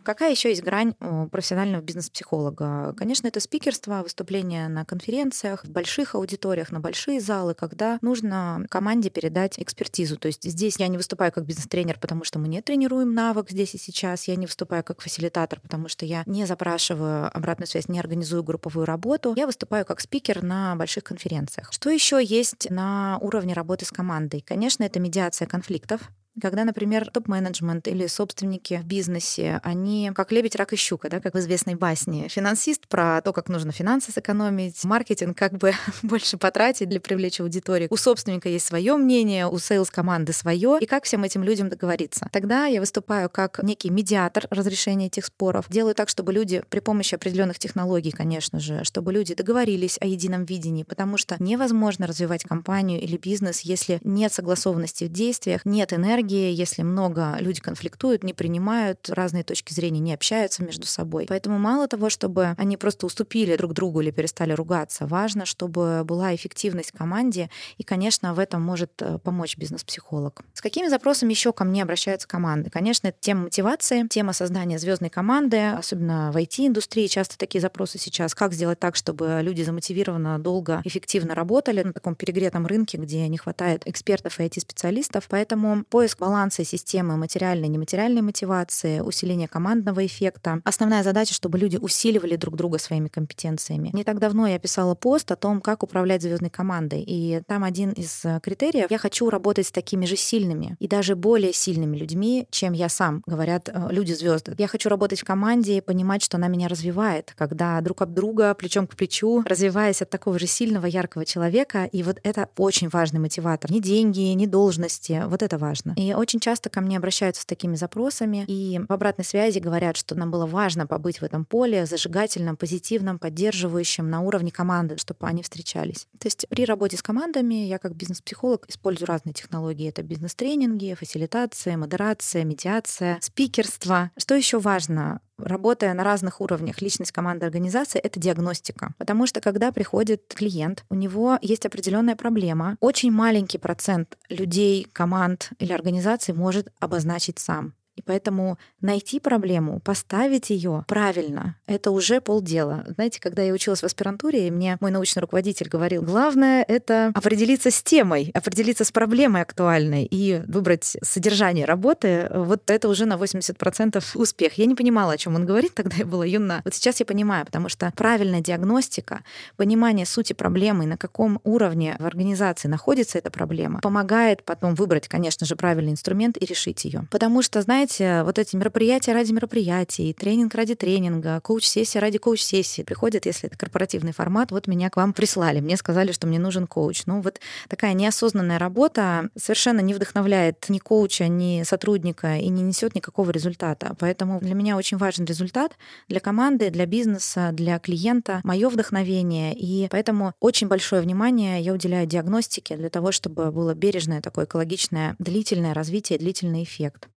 Какая 0.05 0.31
еще 0.31 0.51
есть 0.51 0.63
грань 0.63 0.95
профессионального 1.31 1.83
бизнес-психолога? 1.83 2.95
Конечно, 2.97 3.27
это 3.27 3.41
спикерство, 3.41 4.03
выступления 4.03 4.69
на 4.69 4.85
конференциях, 4.85 5.65
в 5.65 5.71
больших 5.71 6.15
аудиториях, 6.15 6.71
на 6.71 6.81
большие 6.81 7.21
залы, 7.21 7.55
когда 7.55 7.99
нужно 8.03 8.67
команде 8.69 9.11
передать 9.11 9.59
экспертизу. 9.59 10.17
То 10.17 10.27
есть 10.27 10.45
здесь 10.45 10.77
я 10.79 10.89
не 10.89 10.97
выступаю 10.97 11.33
как 11.33 11.47
бизнес-тренер, 11.47 11.99
потому 11.99 12.25
что 12.25 12.39
мы 12.39 12.49
не 12.49 12.61
тренируем 12.61 13.15
навык 13.15 13.51
здесь 13.51 13.75
и 13.75 13.79
сейчас. 13.79 14.29
Я 14.29 14.37
не 14.37 14.47
выступаю 14.47 14.85
как 14.85 15.01
фасилитатор, 15.01 15.61
потому 15.61 15.89
что 15.89 16.05
я 16.05 16.23
не 16.27 16.45
запрашиваю 16.45 17.35
обратную 17.35 17.67
связь, 17.67 17.89
не 17.89 17.99
организую 17.99 18.43
групповую 18.43 18.87
работу. 18.87 19.35
Я 19.37 19.47
выступаю 19.47 19.85
как 19.85 20.01
спикер 20.01 20.43
на 20.43 20.77
больших 20.77 21.05
конференциях. 21.05 21.73
Что 21.73 21.91
еще 21.91 22.23
есть 22.23 22.71
на 22.71 23.19
уровне 23.21 23.55
работы 23.55 23.87
с 23.87 23.91
командой? 23.91 24.45
Конечно, 24.47 24.85
это 24.85 25.01
медиация 25.01 25.49
конфликтов. 25.49 26.03
Когда, 26.41 26.65
например, 26.65 27.11
топ-менеджмент 27.11 27.87
или 27.87 28.07
собственники 28.07 28.81
в 28.83 28.87
бизнесе, 28.87 29.61
они 29.63 30.11
как 30.15 30.33
лебедь, 30.33 30.57
рак 30.57 30.73
и 30.73 30.77
щука, 30.77 31.09
да, 31.09 31.21
как 31.21 31.35
в 31.35 31.39
известной 31.39 31.77
басне. 31.77 32.29
Финансист 32.29 32.89
про 32.89 33.21
то, 33.23 33.33
как 33.33 33.49
нужно 33.49 33.71
финансы 33.71 34.11
сэкономить, 34.11 34.83
маркетинг 34.85 35.39
как 35.39 35.53
бы 35.53 35.73
больше 36.03 36.37
потратить 36.37 36.89
для 36.89 37.01
привлечь 37.01 37.41
аудиторию. 37.41 37.89
У 37.91 37.97
собственника 37.97 38.49
есть 38.49 38.67
свое 38.67 38.97
мнение, 38.97 39.47
у 39.47 39.59
сейлс-команды 39.59 40.33
свое, 40.33 40.79
и 40.81 40.87
как 40.87 41.05
всем 41.05 41.23
этим 41.23 41.45
людям 41.45 41.69
договориться. 41.69 42.29
Тогда 42.33 42.67
я 42.67 42.81
выступаю 42.81 43.31
как 43.31 43.63
некий 43.63 43.91
медиатор 43.91 44.47
разрешения 44.51 45.07
этих 45.07 45.27
споров, 45.27 45.67
делаю 45.69 45.95
так, 45.95 46.09
чтобы 46.09 46.33
люди 46.33 46.63
при 46.69 46.81
помощи 46.81 47.15
определенных 47.15 47.59
технологий, 47.59 48.11
конечно 48.11 48.59
же, 48.59 48.83
чтобы 48.83 49.13
люди 49.13 49.35
договорились 49.35 49.99
о 50.01 50.07
едином 50.07 50.45
видении, 50.45 50.83
потому 50.83 51.17
что 51.17 51.37
невозможно 51.39 52.07
развивать 52.09 52.43
компанию 52.43 53.01
или 53.01 53.17
бизнес, 53.17 53.61
если 53.61 54.01
нет 54.03 54.33
согласованности 54.33 55.05
в 55.05 55.09
действиях, 55.11 55.65
нет 55.65 55.93
энергии, 55.93 56.24
энергии, 56.25 56.53
если 56.53 56.83
много 56.83 57.37
люди 57.41 57.61
конфликтуют, 57.61 58.25
не 58.25 58.33
принимают 58.33 59.09
разные 59.11 59.45
точки 59.45 59.73
зрения, 59.73 60.01
не 60.01 60.15
общаются 60.15 60.63
между 60.63 60.87
собой. 60.87 61.27
Поэтому 61.29 61.59
мало 61.59 61.87
того, 61.89 62.11
чтобы 62.11 62.55
они 62.59 62.77
просто 62.77 63.07
уступили 63.07 63.57
друг 63.57 63.73
другу 63.73 64.01
или 64.01 64.11
перестали 64.11 64.53
ругаться, 64.53 65.07
важно, 65.07 65.45
чтобы 65.45 66.03
была 66.05 66.35
эффективность 66.35 66.91
в 66.91 66.99
команде, 66.99 67.51
и, 67.77 67.83
конечно, 67.83 68.35
в 68.35 68.39
этом 68.39 68.63
может 68.63 68.91
э, 69.01 69.19
помочь 69.19 69.57
бизнес-психолог. 69.57 70.43
С 70.53 70.61
какими 70.61 70.89
запросами 70.89 71.31
еще 71.31 71.53
ко 71.53 71.65
мне 71.65 71.83
обращаются 71.83 72.27
команды? 72.27 72.71
Конечно, 72.71 73.09
это 73.09 73.19
тема 73.21 73.45
мотивации, 73.45 74.07
тема 74.09 74.33
создания 74.33 74.79
звездной 74.79 75.11
команды, 75.11 75.71
особенно 75.71 76.33
в 76.33 76.37
IT-индустрии 76.37 77.07
часто 77.07 77.37
такие 77.37 77.61
запросы 77.61 77.99
сейчас. 77.99 78.35
Как 78.35 78.53
сделать 78.53 78.79
так, 78.79 78.97
чтобы 78.97 79.41
люди 79.43 79.63
замотивированно, 79.63 80.39
долго, 80.39 80.81
эффективно 80.85 81.35
работали 81.35 81.83
на 81.83 81.93
таком 81.93 82.15
перегретом 82.15 82.67
рынке, 82.67 82.99
где 82.99 83.29
не 83.29 83.39
хватает 83.39 83.87
экспертов 83.87 84.41
и 84.41 84.45
IT-специалистов. 84.45 85.27
Поэтому 85.29 85.85
поиск 85.85 86.14
поиск 86.15 86.19
баланса 86.19 86.65
системы 86.65 87.17
материальной 87.17 87.69
и 87.69 87.71
нематериальной 87.71 88.23
мотивации, 88.23 89.01
усиление 89.01 89.49
командного 89.49 90.05
эффекта. 90.05 90.61
Основная 90.65 91.03
задача, 91.03 91.35
чтобы 91.35 91.59
люди 91.59 91.77
усиливали 91.77 92.37
друг 92.37 92.57
друга 92.57 92.79
своими 92.79 93.09
компетенциями. 93.09 93.91
Не 93.93 94.05
так 94.05 94.19
давно 94.19 94.47
я 94.47 94.59
писала 94.59 94.95
пост 94.95 95.31
о 95.33 95.37
том, 95.37 95.61
как 95.61 95.83
управлять 95.83 96.23
звездной 96.23 96.51
командой. 96.51 97.03
И 97.07 97.41
там 97.47 97.65
один 97.65 97.93
из 97.93 98.25
э, 98.25 98.41
критериев— 98.43 98.87
я 98.91 98.99
хочу 98.99 99.31
работать 99.31 99.67
с 99.67 99.73
такими 99.73 100.07
же 100.07 100.17
сильными 100.17 100.77
и 100.81 100.89
даже 100.89 101.17
более 101.17 101.53
сильными 101.53 101.97
людьми, 101.97 102.47
чем 102.51 102.73
я 102.73 102.89
сам, 102.89 103.23
говорят 103.27 103.69
э, 103.69 103.89
люди 103.91 104.13
звезды. 104.13 104.55
Я 104.59 104.69
хочу 104.69 104.89
работать 104.89 105.21
в 105.21 105.25
команде 105.25 105.77
и 105.77 105.81
понимать, 105.81 106.23
что 106.23 106.37
она 106.37 106.49
меня 106.49 106.69
развивает, 106.69 107.35
когда 107.37 107.81
друг 107.81 108.03
об 108.03 108.13
друга, 108.13 108.55
плечом 108.55 108.87
к 108.87 108.97
плечу, 108.97 109.43
развиваясь 109.47 110.03
от 110.03 110.11
такого 110.11 110.39
же 110.39 110.47
сильного, 110.47 110.87
яркого 110.87 111.25
человека. 111.25 111.85
И 111.85 112.03
вот 112.03 112.19
это 112.23 112.49
очень 112.57 112.89
важный 112.89 113.21
мотиватор. 113.21 113.71
Не 113.71 113.81
деньги, 113.81 114.21
не 114.21 114.47
должности. 114.47 115.23
Вот 115.27 115.43
это 115.43 115.59
важно. 115.59 115.95
И 116.04 116.04
очень 116.13 116.41
часто 116.41 116.71
ко 116.71 116.81
мне 116.81 116.97
обращаются 116.97 117.43
с 117.43 117.47
такими 117.47 117.77
запросами, 117.77 118.45
и 118.47 118.81
в 118.89 118.93
обратной 118.93 119.25
связи 119.25 119.59
говорят, 119.59 119.97
что 119.97 120.15
нам 120.15 120.31
было 120.31 120.47
важно 120.47 120.87
побыть 120.87 121.21
в 121.21 121.25
этом 121.25 121.45
поле 121.45 121.87
зажигательном, 121.87 122.57
позитивном, 122.57 123.19
поддерживающем 123.19 124.11
на 124.11 124.21
уровне 124.21 124.51
команды, 124.51 124.97
чтобы 124.99 125.27
они 125.27 125.43
встречались. 125.43 126.07
То 126.19 126.27
есть 126.27 126.47
при 126.49 126.65
работе 126.65 126.97
с 126.97 127.03
командами 127.03 127.67
я 127.67 127.79
как 127.79 127.95
бизнес-психолог 127.95 128.69
использую 128.69 129.09
разные 129.09 129.33
технологии. 129.33 129.89
Это 129.89 130.03
бизнес-тренинги, 130.03 130.95
фасилитация, 130.99 131.77
модерация, 131.77 132.45
медиация, 132.45 133.19
спикерство. 133.21 134.11
Что 134.17 134.35
еще 134.35 134.59
важно? 134.59 135.21
Работая 135.39 135.95
на 135.95 136.05
разных 136.05 136.41
уровнях, 136.41 136.81
личность 136.83 137.13
команды 137.13 137.47
организации— 137.47 137.99
это 138.03 138.21
диагностика. 138.21 138.95
Потому 138.99 139.27
что 139.27 139.41
когда 139.41 139.73
приходит 139.73 140.33
клиент, 140.35 140.85
у 140.91 140.95
него 140.95 141.39
есть 141.43 141.67
определенная 141.67 142.17
проблема. 142.17 142.77
Очень 142.81 143.13
маленький 143.13 143.59
процент 143.59 144.17
людей, 144.29 144.87
команд 144.93 145.51
или 145.59 145.73
организаций 145.73 146.35
может 146.35 146.73
обозначить 146.81 147.39
сам. 147.39 147.75
И 147.97 148.03
поэтому 148.03 148.59
найти 148.81 149.21
проблему, 149.21 149.81
поставить 149.81 150.51
ее 150.51 150.85
правильно, 150.89 151.57
это 151.67 151.91
уже 151.91 152.21
полдела. 152.21 152.85
Знаете, 152.89 153.21
когда 153.21 153.43
я 153.43 153.53
училась 153.53 153.81
в 153.81 153.85
аспирантуре, 153.85 154.51
мне 154.51 154.77
мой 154.81 154.91
научный 154.91 155.21
руководитель 155.21 155.69
говорил, 155.69 156.03
главное— 156.03 156.65
это 156.69 157.13
определиться 157.15 157.71
с 157.71 157.83
темой, 157.83 158.31
определиться 158.35 158.85
с 158.85 158.91
проблемой 158.91 159.43
актуальной 159.43 160.05
и 160.11 160.43
выбрать 160.47 160.97
содержание 161.03 161.65
работы. 161.65 162.29
Вот 162.35 162.71
это 162.71 162.89
уже 162.89 163.07
на 163.07 163.15
80% 163.15 164.03
успех. 164.15 164.55
Я 164.55 164.67
не 164.67 164.75
понимала, 164.75 165.13
о 165.13 165.17
чем 165.17 165.37
он 165.37 165.47
говорит, 165.47 165.75
тогда 165.75 165.97
я 165.99 166.07
была 166.07 166.27
юна. 166.27 166.63
Вот 166.65 166.75
сейчас 166.75 167.01
я 167.01 167.07
понимаю, 167.07 167.47
потому 167.47 167.69
что 167.69 167.93
правильная 167.97 168.41
диагностика, 168.41 169.23
понимание 169.57 170.07
сути 170.07 170.33
проблемы, 170.33 170.87
на 170.87 170.97
каком 170.97 171.41
уровне 171.45 171.97
в 172.01 172.07
организации 172.07 172.69
находится 172.69 173.19
эта 173.19 173.31
проблема, 173.31 173.81
помогает 173.81 174.43
потом 174.45 174.75
выбрать, 174.75 175.07
конечно 175.07 175.47
же, 175.47 175.55
правильный 175.55 175.93
инструмент 175.93 176.37
и 176.41 176.45
решить 176.45 176.85
ее. 176.85 177.07
Потому 177.11 177.43
что, 177.43 177.63
знаете, 177.63 177.84
знаете, 177.85 178.23
вот 178.25 178.39
эти 178.39 178.57
мероприятия 178.57 179.13
ради 179.13 179.33
мероприятий, 179.33 180.15
тренинг 180.15 180.55
ради 180.55 180.75
тренинга, 180.75 181.41
коуч-сессия 181.41 182.01
ради 182.01 182.17
коуч-сессии 182.17 182.83
приходят, 182.83 183.27
если 183.27 183.49
это 183.49 183.59
корпоративный 183.59 184.13
формат, 184.13 184.53
вот 184.53 184.67
меня 184.67 184.89
к 184.89 184.97
вам 184.97 185.13
прислали, 185.13 185.61
мне 185.61 185.77
сказали, 185.77 186.13
что 186.13 186.27
мне 186.27 186.39
нужен 186.39 186.67
коуч. 186.67 187.03
Ну 187.05 187.21
вот 187.21 187.41
такая 187.69 187.93
неосознанная 187.93 188.59
работа 188.59 189.29
совершенно 189.37 189.81
не 189.81 189.93
вдохновляет 189.93 190.65
ни 190.71 190.79
коуча, 190.79 191.29
ни 191.29 191.63
сотрудника 191.63 192.37
и 192.37 192.49
не 192.49 192.63
несет 192.63 192.95
никакого 192.95 193.31
результата. 193.31 193.95
Поэтому 193.99 194.41
для 194.41 194.55
меня 194.55 194.79
очень 194.79 194.97
важен 194.97 195.27
результат 195.27 195.73
для 196.09 196.21
команды, 196.21 196.71
для 196.71 196.87
бизнеса, 196.87 197.51
для 197.53 197.79
клиента, 197.79 198.41
мое 198.45 198.71
вдохновение. 198.71 199.55
И 199.55 199.89
поэтому 199.91 200.33
очень 200.41 200.69
большое 200.69 201.03
внимание 201.03 201.61
я 201.61 201.75
уделяю 201.75 202.07
диагностике 202.07 202.77
для 202.77 202.89
того, 202.89 203.13
чтобы 203.13 203.51
было 203.51 203.75
бережное 203.75 204.23
такое 204.23 204.47
экологичное, 204.47 205.17
длительное 205.19 205.75
развитие, 205.75 206.19
длительный 206.19 206.63
эффект. 206.63 207.09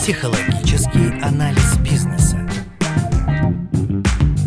Психологический 0.00 1.12
анализ 1.22 1.76
бизнеса. 1.80 2.38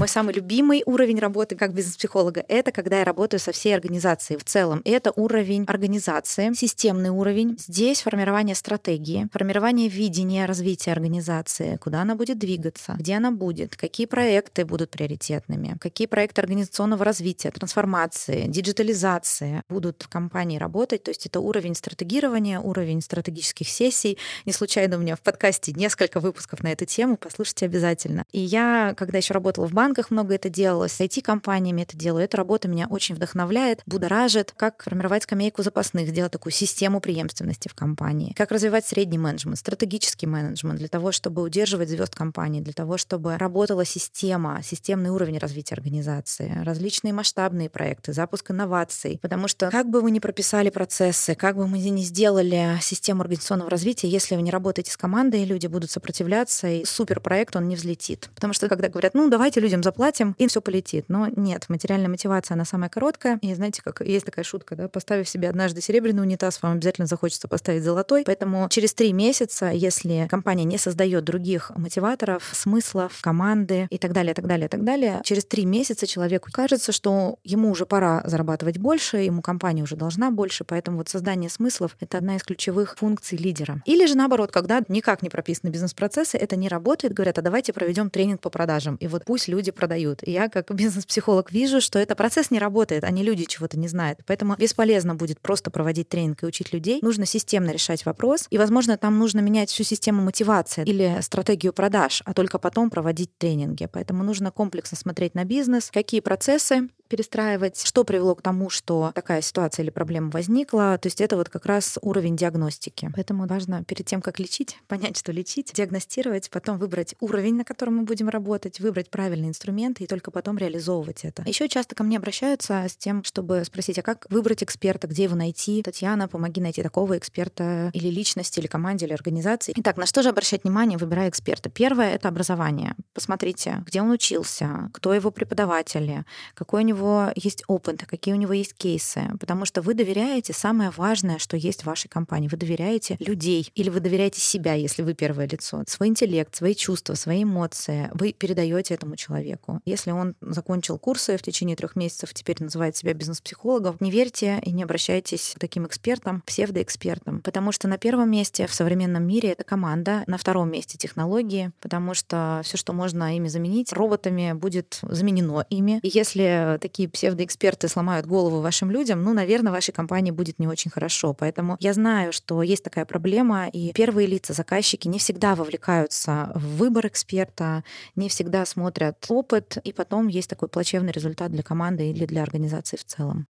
Мой 0.04 0.10
самый 0.10 0.34
любимый 0.34 0.84
уровень 0.86 1.18
работы 1.18 1.56
как 1.56 1.74
бизнес-психолога— 1.74 2.44
это 2.50 2.74
когда 2.74 3.00
я 3.00 3.06
работаю 3.06 3.40
со 3.40 3.54
всей 3.54 3.74
организацией 3.74 4.38
в 4.38 4.44
целом. 4.44 4.82
Это 4.84 5.14
уровень 5.16 5.64
организации, 5.64 6.52
системный 6.52 7.10
уровень. 7.10 7.56
Здесь 7.58 8.02
формирование 8.02 8.54
стратегии, 8.54 9.30
формирование 9.32 9.88
видения 9.88 10.46
развития 10.46 10.92
организации, 10.92 11.78
куда 11.78 12.02
она 12.02 12.16
будет 12.16 12.38
двигаться, 12.38 12.96
где 13.00 13.14
она 13.14 13.32
будет, 13.32 13.78
какие 13.78 14.06
проекты 14.06 14.66
будут 14.66 14.90
приоритетными, 14.90 15.78
какие 15.80 16.08
проекты 16.08 16.42
организационного 16.42 17.06
развития, 17.06 17.52
трансформации, 17.52 18.48
диджитализации 18.48 19.64
будут 19.70 20.02
в 20.02 20.10
компании 20.10 20.58
работать. 20.58 21.04
То 21.04 21.12
есть 21.12 21.28
это 21.28 21.40
уровень 21.40 21.76
стратегирования, 21.76 22.60
уровень 22.60 23.00
стратегических 23.00 23.70
сессий. 23.70 24.18
Не 24.44 24.52
случайно 24.52 24.98
у 24.98 25.00
меня 25.00 25.16
в 25.16 25.22
подкасте 25.22 25.72
несколько 25.72 26.20
выпусков 26.20 26.62
на 26.62 26.74
эту 26.74 26.84
тему, 26.84 27.16
послушайте 27.16 27.68
обязательно. 27.68 28.26
И 28.34 28.42
я, 28.42 28.96
когда 28.98 29.18
еще 29.18 29.34
работала 29.34 29.66
в 29.66 29.72
банке, 29.72 29.93
банках 29.94 30.10
много 30.10 30.34
это 30.34 30.50
делалось, 30.50 30.94
с 30.94 31.02
IT-компаниями 31.02 31.84
это 31.84 31.96
делаю. 31.96 32.24
Эта 32.24 32.36
работа 32.38 32.68
меня 32.68 32.88
очень 32.88 33.14
вдохновляет, 33.14 33.84
будоражит, 33.86 34.52
как 34.58 34.82
формировать 34.82 35.22
скамейку 35.22 35.62
запасных, 35.62 36.08
сделать 36.10 36.32
такую 36.32 36.52
систему 36.52 37.00
преемственности 37.00 37.68
в 37.68 37.76
компании, 37.76 38.34
как 38.34 38.52
развивать 38.52 38.88
средний 38.88 39.20
менеджмент, 39.20 39.60
стратегический 39.60 40.26
менеджмент 40.26 40.80
для 40.80 40.88
того, 40.88 41.12
чтобы 41.12 41.44
удерживать 41.44 41.90
звезд 41.90 42.16
компании, 42.16 42.60
для 42.60 42.74
того, 42.74 42.98
чтобы 42.98 43.38
работала 43.38 43.86
система, 43.86 44.62
системный 44.64 45.12
уровень 45.12 45.38
развития 45.38 45.76
организации, 45.76 46.52
различные 46.64 47.14
масштабные 47.14 47.70
проекты, 47.70 48.14
запуск 48.14 48.50
инноваций. 48.50 49.20
Потому 49.22 49.48
что 49.48 49.70
как 49.70 49.92
бы 49.92 50.02
вы 50.02 50.10
ни 50.10 50.18
прописали 50.18 50.72
процессы, 50.72 51.36
как 51.36 51.56
бы 51.56 51.68
мы 51.68 51.78
ни 51.78 52.02
сделали 52.02 52.80
систему 52.82 53.22
организационного 53.22 53.70
развития, 53.70 54.08
если 54.08 54.36
вы 54.36 54.42
не 54.42 54.50
работаете 54.50 54.92
с 54.92 54.98
командой, 54.98 55.44
люди 55.44 55.68
будут 55.68 55.92
сопротивляться, 55.92 56.68
и 56.68 56.84
суперпроект, 56.84 57.56
он 57.56 57.68
не 57.68 57.76
взлетит. 57.76 58.32
Потому 58.34 58.54
что 58.54 58.68
когда 58.68 58.90
говорят, 58.90 59.14
ну, 59.14 59.30
давайте 59.30 59.60
людям 59.74 59.84
заплатим, 59.84 60.36
и 60.38 60.48
все 60.48 60.62
полетит. 60.62 61.06
Но 61.08 61.28
нет, 61.36 61.66
материальная 61.68 62.10
мотивация, 62.10 62.54
она 62.54 62.64
самая 62.64 62.90
короткая. 62.90 63.40
И 63.42 63.54
знаете, 63.56 63.82
как 63.82 64.02
есть 64.02 64.26
такая 64.26 64.46
шутка, 64.46 64.76
да, 64.76 64.88
поставив 64.88 65.28
себе 65.28 65.50
однажды 65.50 65.82
серебряный 65.82 66.22
унитаз, 66.22 66.62
вам 66.62 66.74
обязательно 66.74 67.08
захочется 67.08 67.48
поставить 67.48 67.84
золотой. 67.84 68.24
Поэтому 68.24 68.68
через 68.70 68.94
три 68.94 69.12
месяца, 69.14 69.72
если 69.72 70.28
компания 70.30 70.64
не 70.64 70.78
создает 70.78 71.24
других 71.24 71.72
мотиваторов, 71.76 72.52
смыслов, 72.54 73.20
команды 73.22 73.88
и 73.90 73.98
так 73.98 74.14
далее, 74.14 74.36
так 74.36 74.46
далее, 74.46 74.70
так 74.70 74.84
далее, 74.84 75.22
через 75.24 75.44
три 75.46 75.66
месяца 75.66 76.06
человеку 76.06 76.50
кажется, 76.52 76.92
что 76.92 77.38
ему 77.44 77.72
уже 77.72 77.88
пора 77.88 78.22
зарабатывать 78.26 78.78
больше, 78.78 79.18
ему 79.18 79.42
компания 79.42 79.82
уже 79.82 79.96
должна 79.96 80.30
больше, 80.30 80.66
поэтому 80.66 80.98
вот 80.98 81.10
создание 81.10 81.50
смыслов— 81.50 81.98
это 82.00 82.20
одна 82.20 82.36
из 82.36 82.44
ключевых 82.44 82.96
функций 82.98 83.40
лидера. 83.40 83.82
Или 83.86 84.06
же 84.06 84.16
наоборот, 84.16 84.52
когда 84.52 84.82
никак 84.88 85.24
не 85.24 85.30
прописаны 85.30 85.72
бизнес-процессы, 85.72 86.38
это 86.38 86.56
не 86.56 86.68
работает, 86.68 87.14
говорят, 87.14 87.40
а 87.40 87.42
давайте 87.42 87.74
проведем 87.74 88.12
тренинг 88.12 88.40
по 88.42 88.52
продажам, 88.52 88.98
и 88.98 89.08
вот 89.08 89.26
пусть 89.26 89.48
люди 89.48 89.63
продают. 89.72 90.22
И 90.24 90.32
я 90.32 90.50
как 90.50 90.72
бизнес-психолог 90.76 91.52
вижу, 91.52 91.82
что 91.82 92.00
этот 92.00 92.18
процесс 92.18 92.52
не 92.52 92.60
работает, 92.60 93.04
они 93.04 93.24
люди 93.24 93.46
чего-то 93.46 93.78
не 93.78 93.88
знают. 93.88 94.20
Поэтому 94.26 94.56
бесполезно 94.56 95.16
будет 95.16 95.40
просто 95.40 95.72
проводить 95.72 96.10
тренинг 96.10 96.44
и 96.44 96.46
учить 96.46 96.74
людей. 96.74 97.00
Нужно 97.02 97.26
системно 97.26 97.72
решать 97.72 98.06
вопрос. 98.06 98.48
И, 98.50 98.58
возможно, 98.58 98.98
там 98.98 99.18
нужно 99.20 99.40
менять 99.40 99.70
всю 99.70 99.84
систему 99.84 100.22
мотивации 100.22 100.84
или 100.86 101.18
стратегию 101.22 101.74
продаж, 101.74 102.22
а 102.26 102.34
только 102.34 102.60
потом 102.60 102.90
проводить 102.90 103.38
тренинги. 103.38 103.88
Поэтому 103.92 104.24
нужно 104.24 104.52
комплексно 104.52 104.98
смотреть 104.98 105.36
на 105.36 105.46
бизнес, 105.46 105.90
какие 105.92 106.20
процессы 106.20 106.90
перестраивать, 107.14 107.80
что 107.86 108.04
привело 108.04 108.34
к 108.34 108.42
тому, 108.42 108.72
что 108.72 109.12
такая 109.14 109.42
ситуация 109.42 109.84
или 109.84 109.92
проблема 109.92 110.32
возникла. 110.32 110.98
То 110.98 111.06
есть 111.06 111.22
это 111.22 111.38
вот 111.38 111.48
как 111.48 111.68
раз 111.68 112.00
уровень 112.02 112.36
диагностики. 112.36 113.12
Поэтому 113.14 113.46
важно 113.46 113.84
перед 113.84 114.08
тем, 114.08 114.20
как 114.20 114.40
лечить, 114.40 114.80
понять, 114.88 115.16
что 115.16 115.32
лечить, 115.32 115.72
диагностировать, 115.76 116.50
потом 116.50 116.80
выбрать 116.80 117.14
уровень, 117.20 117.54
на 117.54 117.66
котором 117.66 117.98
мы 117.98 118.04
будем 118.04 118.30
работать, 118.30 118.80
выбрать 118.80 119.12
правильный 119.12 119.50
инструмент 119.50 120.02
и 120.02 120.08
только 120.08 120.32
потом 120.32 120.58
реализовывать 120.58 121.24
это. 121.24 121.44
Еще 121.46 121.70
часто 121.70 121.94
ко 121.94 122.04
мне 122.04 122.18
обращаются 122.18 122.84
с 122.90 122.98
тем, 122.98 123.24
чтобы 123.24 123.64
спросить, 123.64 124.00
а 124.00 124.02
как 124.02 124.26
выбрать 124.32 124.64
эксперта, 124.64 125.06
где 125.06 125.26
его 125.26 125.36
найти? 125.36 125.84
Татьяна, 125.84 126.28
помоги 126.28 126.62
найти 126.62 126.82
такого 126.82 127.16
эксперта 127.16 127.92
или 127.94 128.08
личности, 128.08 128.60
или 128.60 128.66
команде, 128.66 129.06
или 129.06 129.14
организации. 129.14 129.76
Итак, 129.78 129.98
на 129.98 130.08
что 130.08 130.24
же 130.24 130.30
обращать 130.30 130.64
внимание, 130.64 130.98
выбирая 130.98 131.30
эксперта? 131.30 131.70
Первое— 131.70 132.14
это 132.16 132.28
образование. 132.28 132.96
Посмотрите, 133.14 133.84
где 133.86 134.02
он 134.02 134.10
учился, 134.10 134.90
кто 134.94 135.14
его 135.14 135.30
преподаватели, 135.30 136.26
какой 136.56 136.84
у 136.84 136.88
него 136.88 137.03
него 137.04 137.32
есть 137.36 137.64
опыт, 137.68 138.04
какие 138.08 138.34
у 138.34 138.38
него 138.38 138.54
есть 138.54 138.74
кейсы, 138.74 139.30
потому 139.40 139.66
что 139.66 139.82
вы 139.82 139.94
доверяете 139.94 140.54
самое 140.54 140.90
важное, 140.90 141.38
что 141.38 141.58
есть 141.58 141.82
в 141.82 141.86
вашей 141.86 142.08
компании. 142.08 142.48
Вы 142.48 142.58
доверяете 142.58 143.18
людей 143.20 143.70
или 143.76 143.90
вы 143.90 144.00
доверяете 144.00 144.40
себя, 144.40 144.74
если 144.74 145.04
вы 145.04 145.14
первое 145.14 145.48
лицо. 145.48 145.84
Свой 145.88 146.08
интеллект, 146.08 146.56
свои 146.56 146.76
чувства, 146.76 147.16
свои 147.16 147.44
эмоции 147.44 148.10
вы 148.14 148.34
передаете 148.34 148.94
этому 148.94 149.16
человеку. 149.16 149.82
Если 149.86 150.12
он 150.12 150.36
закончил 150.42 150.98
курсы 150.98 151.38
в 151.38 151.42
течение 151.42 151.76
трех 151.76 151.96
месяцев, 151.96 152.34
теперь 152.34 152.58
называет 152.60 152.96
себя 152.96 153.14
бизнес-психологом, 153.14 153.98
не 154.00 154.12
верьте 154.12 154.60
и 154.64 154.72
не 154.72 154.84
обращайтесь 154.84 155.54
к 155.56 155.60
таким 155.60 155.86
экспертам, 155.86 156.42
псевдоэкспертам, 156.46 157.42
потому 157.42 157.72
что 157.72 157.88
на 157.88 157.98
первом 157.98 158.32
месте 158.32 158.68
в 158.68 158.74
современном 158.74 159.24
мире 159.24 159.50
это 159.50 159.64
команда, 159.64 160.24
на 160.28 160.38
втором 160.38 160.72
месте 160.72 160.98
технологии, 160.98 161.72
потому 161.82 162.14
что 162.14 162.62
все, 162.64 162.78
что 162.78 162.94
можно 162.94 163.36
ими 163.36 163.48
заменить, 163.48 163.92
роботами 163.92 164.54
будет 164.54 165.00
заменено 165.02 165.66
ими. 165.70 166.00
И 166.02 166.10
если 166.14 166.78
такие 166.84 167.08
псевдоэксперты 167.08 167.88
сломают 167.88 168.26
голову 168.26 168.60
вашим 168.60 168.92
людям, 168.92 169.24
ну, 169.24 169.34
наверное, 169.34 169.72
вашей 169.72 169.94
компании 169.94 170.32
будет 170.32 170.60
не 170.60 170.68
очень 170.68 170.92
хорошо. 170.92 171.34
Поэтому 171.34 171.78
я 171.80 171.94
знаю, 171.94 172.34
что 172.34 172.62
есть 172.62 172.84
такая 172.84 173.06
проблема, 173.06 173.70
и 173.70 173.94
первые 173.94 174.28
лица, 174.28 174.54
заказчики 174.54 175.08
не 175.08 175.18
всегда 175.18 175.56
вовлекаются 175.56 176.52
в 176.54 176.78
выбор 176.78 177.08
эксперта, 177.08 177.86
не 178.16 178.28
всегда 178.28 178.66
смотрят 178.66 179.26
опыт, 179.30 179.78
и 179.84 179.94
потом 179.94 180.28
есть 180.28 180.50
такой 180.50 180.68
плачевный 180.68 181.14
результат 181.14 181.52
для 181.52 181.64
команды 181.64 182.10
или 182.10 182.26
для 182.26 182.44
организации 182.44 182.98
в 182.98 183.06
целом. 183.06 183.48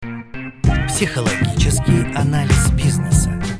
Психологический 0.87 2.15
анализ 2.15 2.71
бизнеса. 2.71 3.56